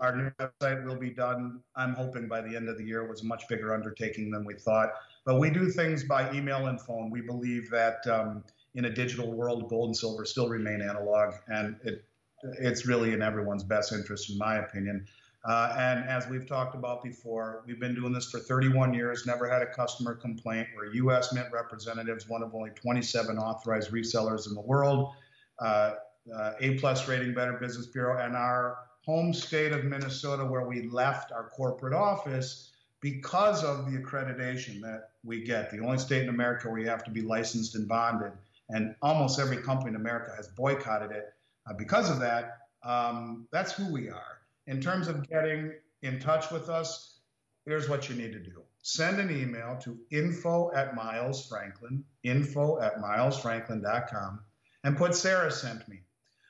our 0.00 0.14
new 0.16 0.30
website 0.38 0.84
will 0.84 0.96
be 0.96 1.10
done, 1.10 1.60
I'm 1.76 1.94
hoping 1.94 2.28
by 2.28 2.40
the 2.40 2.54
end 2.54 2.68
of 2.68 2.76
the 2.76 2.84
year. 2.84 3.04
It 3.04 3.08
was 3.08 3.22
a 3.22 3.26
much 3.26 3.48
bigger 3.48 3.72
undertaking 3.72 4.30
than 4.30 4.44
we 4.44 4.54
thought. 4.54 4.90
But 5.24 5.38
we 5.38 5.50
do 5.50 5.70
things 5.70 6.04
by 6.04 6.30
email 6.32 6.66
and 6.66 6.80
phone. 6.80 7.10
We 7.10 7.20
believe 7.20 7.70
that 7.70 8.06
um, 8.06 8.44
in 8.74 8.86
a 8.86 8.90
digital 8.90 9.32
world, 9.32 9.68
gold 9.68 9.88
and 9.88 9.96
silver 9.96 10.24
still 10.24 10.48
remain 10.48 10.82
analog, 10.82 11.34
and 11.48 11.76
it 11.84 12.04
it's 12.42 12.86
really 12.86 13.12
in 13.12 13.22
everyone's 13.22 13.64
best 13.64 13.92
interest, 13.92 14.30
in 14.30 14.38
my 14.38 14.56
opinion. 14.56 15.06
Uh, 15.44 15.74
and 15.78 16.08
as 16.08 16.28
we've 16.28 16.46
talked 16.46 16.74
about 16.74 17.02
before, 17.02 17.62
we've 17.66 17.80
been 17.80 17.94
doing 17.94 18.12
this 18.12 18.28
for 18.30 18.38
31 18.38 18.92
years, 18.92 19.24
never 19.24 19.48
had 19.48 19.62
a 19.62 19.66
customer 19.66 20.14
complaint. 20.14 20.66
We're 20.76 20.92
U.S. 20.94 21.32
Mint 21.32 21.46
representatives, 21.52 22.28
one 22.28 22.42
of 22.42 22.54
only 22.54 22.70
27 22.70 23.38
authorized 23.38 23.90
resellers 23.90 24.48
in 24.48 24.54
the 24.54 24.60
world, 24.60 25.14
uh, 25.60 25.94
uh, 26.34 26.52
A 26.60 26.74
plus 26.78 27.08
rating, 27.08 27.34
Better 27.34 27.54
Business 27.54 27.86
Bureau, 27.86 28.22
and 28.22 28.36
our 28.36 28.78
home 29.04 29.32
state 29.32 29.72
of 29.72 29.84
Minnesota, 29.84 30.44
where 30.44 30.66
we 30.66 30.82
left 30.88 31.32
our 31.32 31.48
corporate 31.48 31.94
office 31.94 32.72
because 33.00 33.62
of 33.62 33.90
the 33.90 33.96
accreditation 33.96 34.80
that 34.80 35.10
we 35.24 35.44
get. 35.44 35.70
The 35.70 35.78
only 35.78 35.98
state 35.98 36.24
in 36.24 36.28
America 36.28 36.68
where 36.68 36.80
you 36.80 36.88
have 36.88 37.04
to 37.04 37.10
be 37.10 37.22
licensed 37.22 37.76
and 37.76 37.86
bonded, 37.86 38.32
and 38.70 38.94
almost 39.00 39.38
every 39.38 39.58
company 39.58 39.90
in 39.90 39.96
America 39.96 40.32
has 40.36 40.48
boycotted 40.48 41.12
it 41.12 41.32
uh, 41.68 41.74
because 41.74 42.10
of 42.10 42.20
that, 42.20 42.58
um, 42.82 43.46
that's 43.52 43.72
who 43.72 43.92
we 43.92 44.08
are. 44.08 44.38
In 44.66 44.80
terms 44.80 45.08
of 45.08 45.28
getting 45.28 45.72
in 46.02 46.20
touch 46.20 46.50
with 46.50 46.68
us, 46.68 47.20
here's 47.64 47.88
what 47.88 48.08
you 48.08 48.14
need 48.14 48.32
to 48.32 48.38
do. 48.38 48.62
Send 48.82 49.20
an 49.20 49.30
email 49.30 49.76
to 49.82 49.98
info 50.10 50.72
at 50.74 50.94
Miles 50.94 51.46
Franklin, 51.46 52.04
info 52.22 52.80
at 52.80 52.98
milesfranklin.com, 52.98 54.40
and 54.84 54.96
put 54.96 55.14
Sarah 55.14 55.50
sent 55.50 55.86
me. 55.88 56.00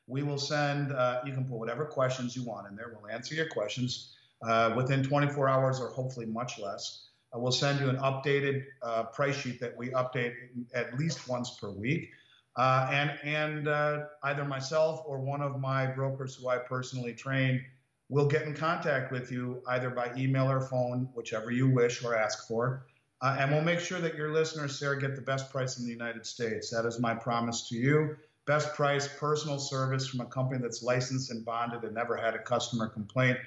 We 0.06 0.22
will 0.22 0.38
send, 0.38 0.92
uh, 0.92 1.20
you 1.26 1.32
can 1.32 1.44
put 1.44 1.58
whatever 1.58 1.84
questions 1.84 2.36
you 2.36 2.44
want 2.44 2.68
in 2.68 2.76
there. 2.76 2.94
We'll 2.94 3.10
answer 3.10 3.34
your 3.34 3.48
questions 3.48 4.14
uh, 4.42 4.72
within 4.76 5.02
24 5.02 5.48
hours 5.48 5.80
or 5.80 5.88
hopefully 5.88 6.26
much 6.26 6.58
less. 6.58 7.08
Uh, 7.34 7.38
we'll 7.38 7.52
send 7.52 7.80
you 7.80 7.88
an 7.88 7.96
updated 7.96 8.64
uh, 8.82 9.04
price 9.04 9.36
sheet 9.36 9.60
that 9.60 9.76
we 9.76 9.88
update 9.90 10.34
at 10.74 10.98
least 10.98 11.28
once 11.28 11.58
per 11.58 11.70
week. 11.70 12.10
Uh, 12.58 12.88
and 12.90 13.12
and 13.22 13.68
uh, 13.68 14.00
either 14.24 14.44
myself 14.44 15.02
or 15.06 15.20
one 15.20 15.40
of 15.40 15.60
my 15.60 15.86
brokers 15.86 16.34
who 16.34 16.48
I 16.48 16.58
personally 16.58 17.14
train 17.14 17.64
will 18.08 18.26
get 18.26 18.42
in 18.42 18.54
contact 18.54 19.12
with 19.12 19.30
you 19.30 19.62
either 19.68 19.90
by 19.90 20.10
email 20.16 20.50
or 20.50 20.60
phone, 20.60 21.08
whichever 21.14 21.52
you 21.52 21.68
wish 21.68 22.02
or 22.02 22.16
ask 22.16 22.48
for. 22.48 22.86
Uh, 23.20 23.36
and 23.38 23.52
we'll 23.52 23.62
make 23.62 23.78
sure 23.78 24.00
that 24.00 24.16
your 24.16 24.32
listeners, 24.32 24.76
Sarah, 24.78 25.00
get 25.00 25.14
the 25.14 25.22
best 25.22 25.50
price 25.50 25.78
in 25.78 25.84
the 25.84 25.92
United 25.92 26.26
States. 26.26 26.70
That 26.70 26.84
is 26.84 26.98
my 26.98 27.14
promise 27.14 27.68
to 27.68 27.76
you. 27.76 28.16
Best 28.46 28.74
price, 28.74 29.08
personal 29.18 29.58
service 29.58 30.08
from 30.08 30.20
a 30.20 30.26
company 30.26 30.60
that's 30.60 30.82
licensed 30.82 31.30
and 31.30 31.44
bonded 31.44 31.84
and 31.84 31.94
never 31.94 32.16
had 32.16 32.34
a 32.34 32.38
customer 32.38 32.88
complaint. 32.88 33.38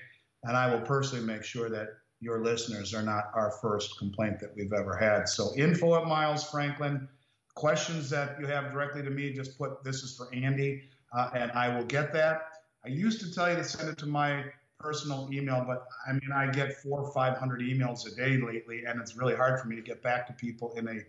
And 0.43 0.55
I 0.55 0.73
will 0.73 0.81
personally 0.81 1.25
make 1.25 1.43
sure 1.43 1.69
that 1.69 1.87
your 2.21 2.43
listeners 2.43 2.93
are 2.93 3.01
not 3.01 3.31
our 3.33 3.51
first 3.61 3.97
complaint 3.97 4.39
that 4.39 4.55
we've 4.55 4.73
ever 4.73 4.95
had. 4.95 5.27
So 5.27 5.51
info 5.57 5.95
at 5.95 6.05
Miles 6.05 6.49
Franklin 6.49 7.09
questions 7.55 8.09
that 8.09 8.39
you 8.39 8.47
have 8.47 8.71
directly 8.71 9.03
to 9.03 9.09
me, 9.09 9.33
just 9.33 9.57
put 9.57 9.83
this 9.83 10.03
is 10.03 10.15
for 10.15 10.33
Andy, 10.33 10.83
uh, 11.13 11.29
and 11.33 11.51
I 11.51 11.75
will 11.75 11.85
get 11.85 12.13
that. 12.13 12.43
I 12.85 12.89
used 12.89 13.19
to 13.21 13.33
tell 13.33 13.49
you 13.49 13.57
to 13.57 13.63
send 13.63 13.89
it 13.89 13.97
to 13.99 14.05
my 14.05 14.45
personal 14.79 15.29
email, 15.31 15.63
but 15.65 15.85
I 16.07 16.13
mean, 16.13 16.31
I 16.33 16.47
get 16.51 16.81
four 16.81 17.01
or 17.01 17.11
500 17.13 17.61
emails 17.61 18.11
a 18.11 18.15
day 18.15 18.37
lately, 18.37 18.83
and 18.85 18.99
it's 18.99 19.15
really 19.15 19.35
hard 19.35 19.59
for 19.59 19.67
me 19.67 19.75
to 19.75 19.81
get 19.81 20.01
back 20.01 20.27
to 20.27 20.33
people 20.33 20.73
in 20.75 20.87
a 20.87 20.99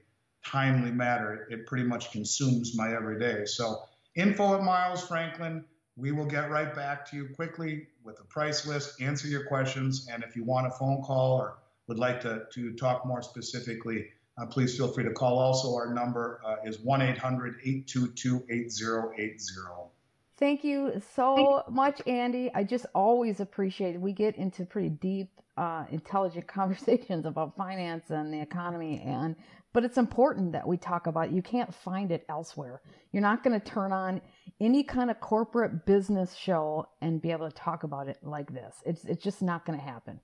timely 0.45 0.91
manner. 0.91 1.47
It 1.51 1.67
pretty 1.67 1.85
much 1.85 2.13
consumes 2.13 2.77
my 2.77 2.95
everyday. 2.95 3.47
So, 3.47 3.83
info 4.15 4.55
at 4.57 4.63
Miles 4.63 5.07
Franklin. 5.07 5.65
We 5.97 6.13
will 6.13 6.27
get 6.27 6.51
right 6.51 6.75
back 6.75 7.09
to 7.11 7.17
you 7.17 7.29
quickly 7.35 7.87
with 8.03 8.19
a 8.21 8.25
price 8.25 8.67
list, 8.67 9.01
answer 9.01 9.29
your 9.29 9.45
questions, 9.47 10.09
and 10.11 10.25
if 10.25 10.37
you 10.37 10.45
want 10.45 10.67
a 10.67 10.71
phone 10.71 11.03
call 11.03 11.39
or 11.39 11.59
would 11.87 11.99
like 11.99 12.21
to, 12.23 12.45
to 12.55 12.73
talk 12.75 13.07
more 13.07 13.23
specifically, 13.23 14.09
uh, 14.39 14.47
please 14.47 14.77
feel 14.77 14.89
free 14.89 15.05
to 15.05 15.13
call. 15.13 15.39
Also, 15.39 15.75
our 15.75 15.93
number 15.93 16.41
uh, 16.45 16.57
is 16.65 16.79
1 16.81 17.03
800 17.03 17.57
822 17.65 18.45
8080. 18.49 19.93
Thank 20.39 20.65
you 20.65 21.01
so 21.15 21.63
much, 21.71 22.01
Andy. 22.07 22.51
I 22.55 22.65
just 22.65 22.87
always 22.95 23.41
appreciate 23.41 23.95
it. 23.95 24.01
We 24.01 24.13
get 24.13 24.37
into 24.37 24.65
pretty 24.65 24.89
deep, 24.89 25.29
uh, 25.57 25.85
intelligent 25.91 26.47
conversations 26.49 27.27
about 27.27 27.57
finance 27.57 28.11
and 28.11 28.33
the 28.33 28.41
economy, 28.41 29.03
and 29.07 29.37
but 29.75 29.85
it's 29.85 29.99
important 29.99 30.53
that 30.53 30.67
we 30.67 30.77
talk 30.77 31.07
about 31.07 31.29
it. 31.29 31.33
You 31.33 31.43
can't 31.43 31.73
find 31.75 32.11
it 32.11 32.25
elsewhere. 32.29 32.83
You're 33.13 33.23
not 33.23 33.43
going 33.43 33.59
to 33.59 33.67
turn 33.67 33.93
on 33.93 34.21
any 34.61 34.83
kind 34.83 35.11
of 35.11 35.21
corporate 35.21 35.87
business 35.87 36.35
show 36.35 36.89
and 37.01 37.23
be 37.23 37.31
able 37.31 37.49
to 37.49 37.55
talk 37.55 37.85
about 37.85 38.09
it 38.09 38.19
like 38.23 38.53
this. 38.53 38.77
It's 38.87 39.05
it's 39.05 39.23
just 39.23 39.43
not 39.43 39.65
going 39.67 39.79
to 39.79 39.85
happen. 39.85 40.21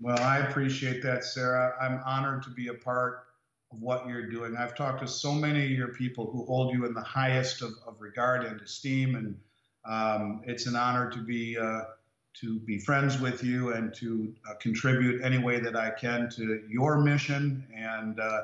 Well, 0.00 0.18
I 0.18 0.38
appreciate 0.38 1.02
that, 1.02 1.24
Sarah. 1.24 1.74
I'm 1.78 2.00
honored 2.06 2.42
to 2.44 2.50
be 2.50 2.68
a 2.68 2.74
part 2.74 3.26
of 3.70 3.80
what 3.80 4.08
you're 4.08 4.30
doing. 4.30 4.56
I've 4.56 4.74
talked 4.74 5.02
to 5.02 5.08
so 5.08 5.32
many 5.32 5.64
of 5.64 5.70
your 5.70 5.88
people 5.88 6.30
who 6.30 6.46
hold 6.46 6.72
you 6.72 6.86
in 6.86 6.94
the 6.94 7.02
highest 7.02 7.60
of, 7.60 7.72
of 7.86 8.00
regard 8.00 8.44
and 8.44 8.60
esteem, 8.62 9.14
and 9.14 9.38
um, 9.84 10.40
it's 10.46 10.66
an 10.66 10.74
honor 10.74 11.10
to 11.10 11.18
be 11.18 11.58
uh, 11.58 11.82
to 12.32 12.60
be 12.60 12.78
friends 12.78 13.20
with 13.20 13.44
you 13.44 13.72
and 13.74 13.92
to 13.94 14.32
uh, 14.48 14.54
contribute 14.54 15.22
any 15.22 15.36
way 15.36 15.60
that 15.60 15.76
I 15.76 15.90
can 15.90 16.30
to 16.30 16.62
your 16.68 16.98
mission. 16.98 17.66
And 17.74 18.20
uh, 18.20 18.42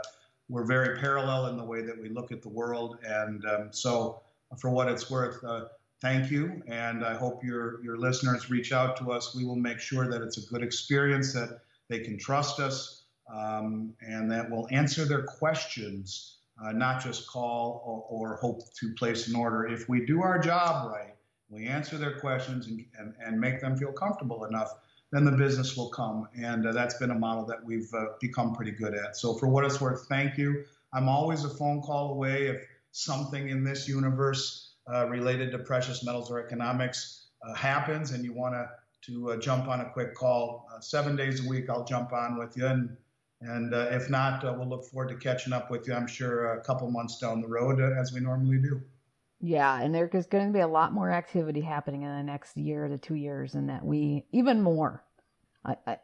we're 0.49 0.65
very 0.65 0.99
parallel 0.99 1.47
in 1.47 1.57
the 1.57 1.65
way 1.65 1.83
that 1.83 1.99
we 1.99 2.09
look 2.09 2.33
at 2.33 2.43
the 2.43 2.49
world. 2.49 2.99
And 3.05 3.45
um, 3.47 3.69
so, 3.71 4.21
for 4.59 4.71
what 4.71 4.89
it's 4.89 5.11
worth, 5.11 5.43
uh, 5.43 5.67
thank 6.07 6.31
you. 6.31 6.63
And 6.69 7.05
I 7.05 7.15
hope 7.15 7.43
your, 7.43 7.83
your 7.83 7.97
listeners 7.97 8.49
reach 8.49 8.73
out 8.73 8.97
to 8.99 9.11
us. 9.11 9.35
We 9.35 9.45
will 9.45 9.57
make 9.57 9.81
sure 9.81 10.09
that 10.09 10.23
it's 10.23 10.39
a 10.39 10.47
good 10.47 10.63
experience, 10.63 11.33
that 11.33 11.61
they 11.89 11.99
can 11.99 12.17
trust 12.17 12.61
us, 12.61 13.03
um, 13.33 13.93
and 14.01 14.31
that 14.31 14.49
we'll 14.49 14.69
answer 14.71 15.05
their 15.05 15.25
questions, 15.25 16.39
uh, 16.65 16.71
not 16.71 17.03
just 17.03 17.27
call 17.27 17.83
or, 17.85 18.29
or, 18.29 18.37
hope 18.37 18.73
to 18.75 18.93
place 18.95 19.27
an 19.27 19.35
order. 19.35 19.67
If 19.67 19.89
we 19.89 20.07
do 20.07 20.23
our 20.23 20.39
job 20.39 20.93
right, 20.93 21.15
we 21.49 21.67
answer 21.67 21.99
their 21.99 22.21
questions 22.21 22.69
and, 22.69 22.85
and, 22.99 23.15
and 23.25 23.41
make 23.41 23.61
them 23.61 23.77
feel 23.77 23.93
comfortable 23.93 24.45
enough, 24.45 24.71
then 25.11 25.25
the 25.25 25.33
business 25.33 25.77
will 25.77 25.89
come. 25.89 26.29
And 26.41 26.69
uh, 26.69 26.73
that's 26.73 26.99
been 26.99 27.11
a 27.11 27.19
model 27.19 27.45
that 27.47 27.65
we've 27.65 27.93
uh, 27.93 28.07
become 28.21 28.55
pretty 28.55 28.73
good 28.73 28.95
at. 28.95 29.17
So, 29.17 29.35
for 29.35 29.49
what 29.49 29.65
it's 29.65 29.81
worth, 29.81 30.07
thank 30.09 30.39
you. 30.39 30.65
I'm 30.93 31.09
always 31.09 31.45
a 31.45 31.51
phone 31.51 31.83
call 31.83 32.13
away 32.13 32.47
if 32.47 32.65
something 32.93 33.49
in 33.49 33.65
this 33.65 33.89
universe 33.89 34.66
related 35.09 35.51
to 35.53 35.59
precious 35.59 36.05
metals 36.05 36.31
or 36.31 36.45
economics 36.45 37.27
uh, 37.47 37.55
happens 37.55 38.13
and 38.13 38.25
you 38.25 38.33
want 38.33 38.55
to 38.55 38.69
to 39.07 39.31
uh, 39.31 39.37
jump 39.37 39.69
on 39.69 39.81
a 39.81 39.91
quick 39.91 40.15
call, 40.15 40.67
uh, 40.75 40.81
seven 40.81 41.17
days 41.17 41.45
a 41.45 41.49
week, 41.49 41.71
I'll 41.71 41.85
jump 41.85 42.13
on 42.13 42.37
with 42.39 42.57
you. 42.57 42.67
And, 42.67 42.97
and 43.41 43.73
uh, 43.73 43.89
if 43.91 44.11
not, 44.11 44.45
uh, 44.45 44.55
we'll 44.57 44.69
look 44.69 44.85
forward 44.85 45.11
to 45.11 45.17
catching 45.17 45.53
up 45.53 45.71
with 45.71 45.87
you, 45.87 45.95
I'm 45.95 46.09
sure, 46.09 46.55
a 46.55 46.61
couple 46.63 46.91
months 46.91 47.19
down 47.19 47.41
the 47.41 47.49
road, 47.49 47.81
as 47.81 48.13
we 48.13 48.21
normally 48.21 48.59
do. 48.59 48.81
Yeah, 49.41 49.81
and 49.81 49.95
there's 49.95 50.27
going 50.27 50.47
to 50.47 50.53
be 50.53 50.61
a 50.61 50.67
lot 50.67 50.93
more 50.93 51.11
activity 51.11 51.61
happening 51.61 52.03
in 52.03 52.09
the 52.09 52.23
next 52.23 52.57
year 52.57 52.89
to 52.89 52.99
two 52.99 53.15
years, 53.15 53.55
and 53.55 53.69
that 53.69 53.85
we, 53.85 54.25
even 54.33 54.63
more. 54.63 55.05
I, 55.65 55.77
I, 55.87 55.99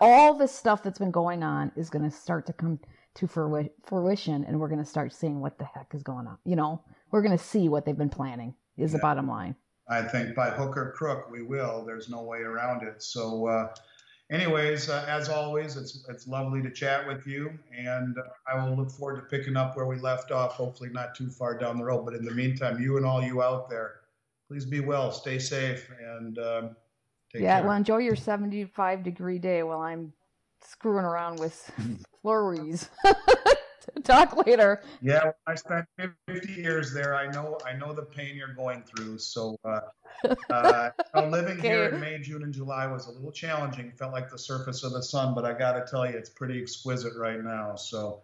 all 0.00 0.34
this 0.34 0.52
stuff 0.52 0.82
that's 0.82 0.98
been 0.98 1.10
going 1.10 1.42
on 1.42 1.70
is 1.76 1.90
going 1.90 2.04
to 2.04 2.14
start 2.14 2.46
to 2.46 2.52
come 2.52 2.80
to 3.14 3.28
fruition, 3.28 4.44
and 4.44 4.58
we're 4.58 4.68
going 4.68 4.82
to 4.82 4.84
start 4.84 5.12
seeing 5.12 5.40
what 5.40 5.58
the 5.58 5.64
heck 5.64 5.94
is 5.94 6.02
going 6.02 6.26
on. 6.26 6.38
You 6.44 6.56
know, 6.56 6.82
we're 7.12 7.22
going 7.22 7.36
to 7.36 7.42
see 7.42 7.68
what 7.68 7.84
they've 7.84 7.96
been 7.96 8.08
planning. 8.08 8.54
Is 8.76 8.90
yeah. 8.90 8.96
the 8.96 9.02
bottom 9.02 9.28
line. 9.28 9.54
I 9.88 10.02
think 10.02 10.34
by 10.34 10.50
hook 10.50 10.76
or 10.76 10.92
crook 10.92 11.30
we 11.30 11.42
will. 11.42 11.84
There's 11.84 12.08
no 12.08 12.22
way 12.22 12.38
around 12.38 12.82
it. 12.82 13.02
So, 13.02 13.46
uh, 13.46 13.74
anyways, 14.30 14.88
uh, 14.88 15.04
as 15.06 15.28
always, 15.28 15.76
it's 15.76 16.04
it's 16.08 16.26
lovely 16.26 16.62
to 16.62 16.70
chat 16.70 17.06
with 17.06 17.26
you, 17.26 17.50
and 17.76 18.16
I 18.50 18.64
will 18.64 18.74
look 18.74 18.90
forward 18.90 19.16
to 19.20 19.22
picking 19.36 19.56
up 19.56 19.76
where 19.76 19.86
we 19.86 19.98
left 19.98 20.30
off. 20.30 20.54
Hopefully, 20.54 20.88
not 20.90 21.14
too 21.14 21.28
far 21.28 21.56
down 21.58 21.76
the 21.76 21.84
road. 21.84 22.04
But 22.06 22.14
in 22.14 22.24
the 22.24 22.32
meantime, 22.32 22.80
you 22.80 22.96
and 22.96 23.04
all 23.04 23.22
you 23.22 23.42
out 23.42 23.68
there, 23.68 24.00
please 24.48 24.64
be 24.64 24.80
well, 24.80 25.12
stay 25.12 25.38
safe, 25.38 25.90
and 26.00 26.38
um, 26.38 26.76
yeah. 27.34 27.58
Care. 27.58 27.68
Well, 27.68 27.76
enjoy 27.76 27.98
your 27.98 28.16
75 28.16 29.02
degree 29.02 29.38
day 29.38 29.62
while 29.62 29.80
I'm 29.80 30.12
screwing 30.66 31.04
around 31.04 31.38
with 31.38 31.70
flurries. 32.22 32.88
Talk 34.04 34.46
later. 34.46 34.82
Yeah, 35.00 35.32
I 35.46 35.54
spent 35.54 35.86
50 36.26 36.52
years 36.52 36.92
there. 36.92 37.14
I 37.14 37.30
know 37.30 37.58
I 37.66 37.74
know 37.74 37.92
the 37.92 38.02
pain 38.02 38.36
you're 38.36 38.54
going 38.54 38.82
through. 38.82 39.18
So 39.18 39.56
uh, 39.64 39.80
uh, 40.50 40.90
living 41.28 41.58
okay. 41.58 41.68
here 41.68 41.84
in 41.86 42.00
May, 42.00 42.18
June, 42.18 42.42
and 42.42 42.52
July 42.52 42.86
was 42.86 43.06
a 43.06 43.12
little 43.12 43.32
challenging. 43.32 43.92
Felt 43.92 44.12
like 44.12 44.30
the 44.30 44.38
surface 44.38 44.84
of 44.84 44.92
the 44.92 45.02
sun, 45.02 45.34
but 45.34 45.44
I 45.44 45.52
got 45.52 45.72
to 45.72 45.90
tell 45.90 46.06
you, 46.06 46.16
it's 46.16 46.30
pretty 46.30 46.60
exquisite 46.60 47.16
right 47.16 47.42
now. 47.42 47.76
So 47.76 48.22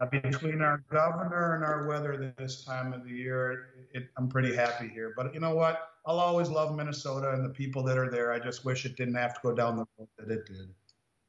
uh, 0.00 0.06
between 0.06 0.62
our 0.62 0.82
governor 0.90 1.54
and 1.54 1.64
our 1.64 1.86
weather 1.86 2.34
this 2.36 2.64
time 2.64 2.92
of 2.92 3.04
the 3.04 3.10
year, 3.10 3.68
it, 3.92 4.08
I'm 4.16 4.28
pretty 4.28 4.54
happy 4.54 4.88
here. 4.88 5.12
But 5.16 5.32
you 5.34 5.40
know 5.40 5.54
what? 5.54 5.90
I'll 6.04 6.18
always 6.18 6.48
love 6.48 6.74
Minnesota 6.74 7.30
and 7.32 7.44
the 7.44 7.50
people 7.50 7.82
that 7.84 7.96
are 7.96 8.10
there. 8.10 8.32
I 8.32 8.40
just 8.40 8.64
wish 8.64 8.84
it 8.84 8.96
didn't 8.96 9.14
have 9.14 9.34
to 9.34 9.40
go 9.42 9.54
down 9.54 9.76
the 9.76 9.86
road 9.98 10.08
that 10.18 10.30
it 10.30 10.46
did. 10.46 10.74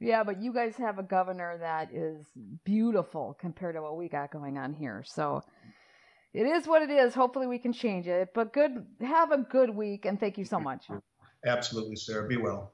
Yeah, 0.04 0.24
but 0.24 0.42
you 0.42 0.54
guys 0.54 0.76
have 0.78 1.00
a 1.00 1.04
governor 1.04 1.58
that 1.60 1.94
is 1.94 2.26
beautiful 2.66 3.38
compared 3.40 3.76
to 3.76 3.82
what 3.82 3.98
we 3.98 4.10
got 4.10 4.32
going 4.32 4.58
on 4.58 4.74
here. 4.74 5.04
So 5.06 5.42
it 6.34 6.44
is 6.44 6.68
what 6.68 6.82
it 6.82 6.90
is. 6.90 7.14
Hopefully 7.14 7.48
we 7.48 7.58
can 7.58 7.72
change 7.72 8.08
it. 8.08 8.30
But 8.34 8.54
good 8.54 8.86
have 9.02 9.32
a 9.32 9.38
good 9.38 9.70
week 9.70 10.06
and 10.06 10.20
thank 10.20 10.38
you 10.38 10.46
so 10.46 10.60
much. 10.60 10.88
Absolutely, 11.46 11.96
Sarah. 11.96 12.28
Be 12.28 12.38
well. 12.38 12.72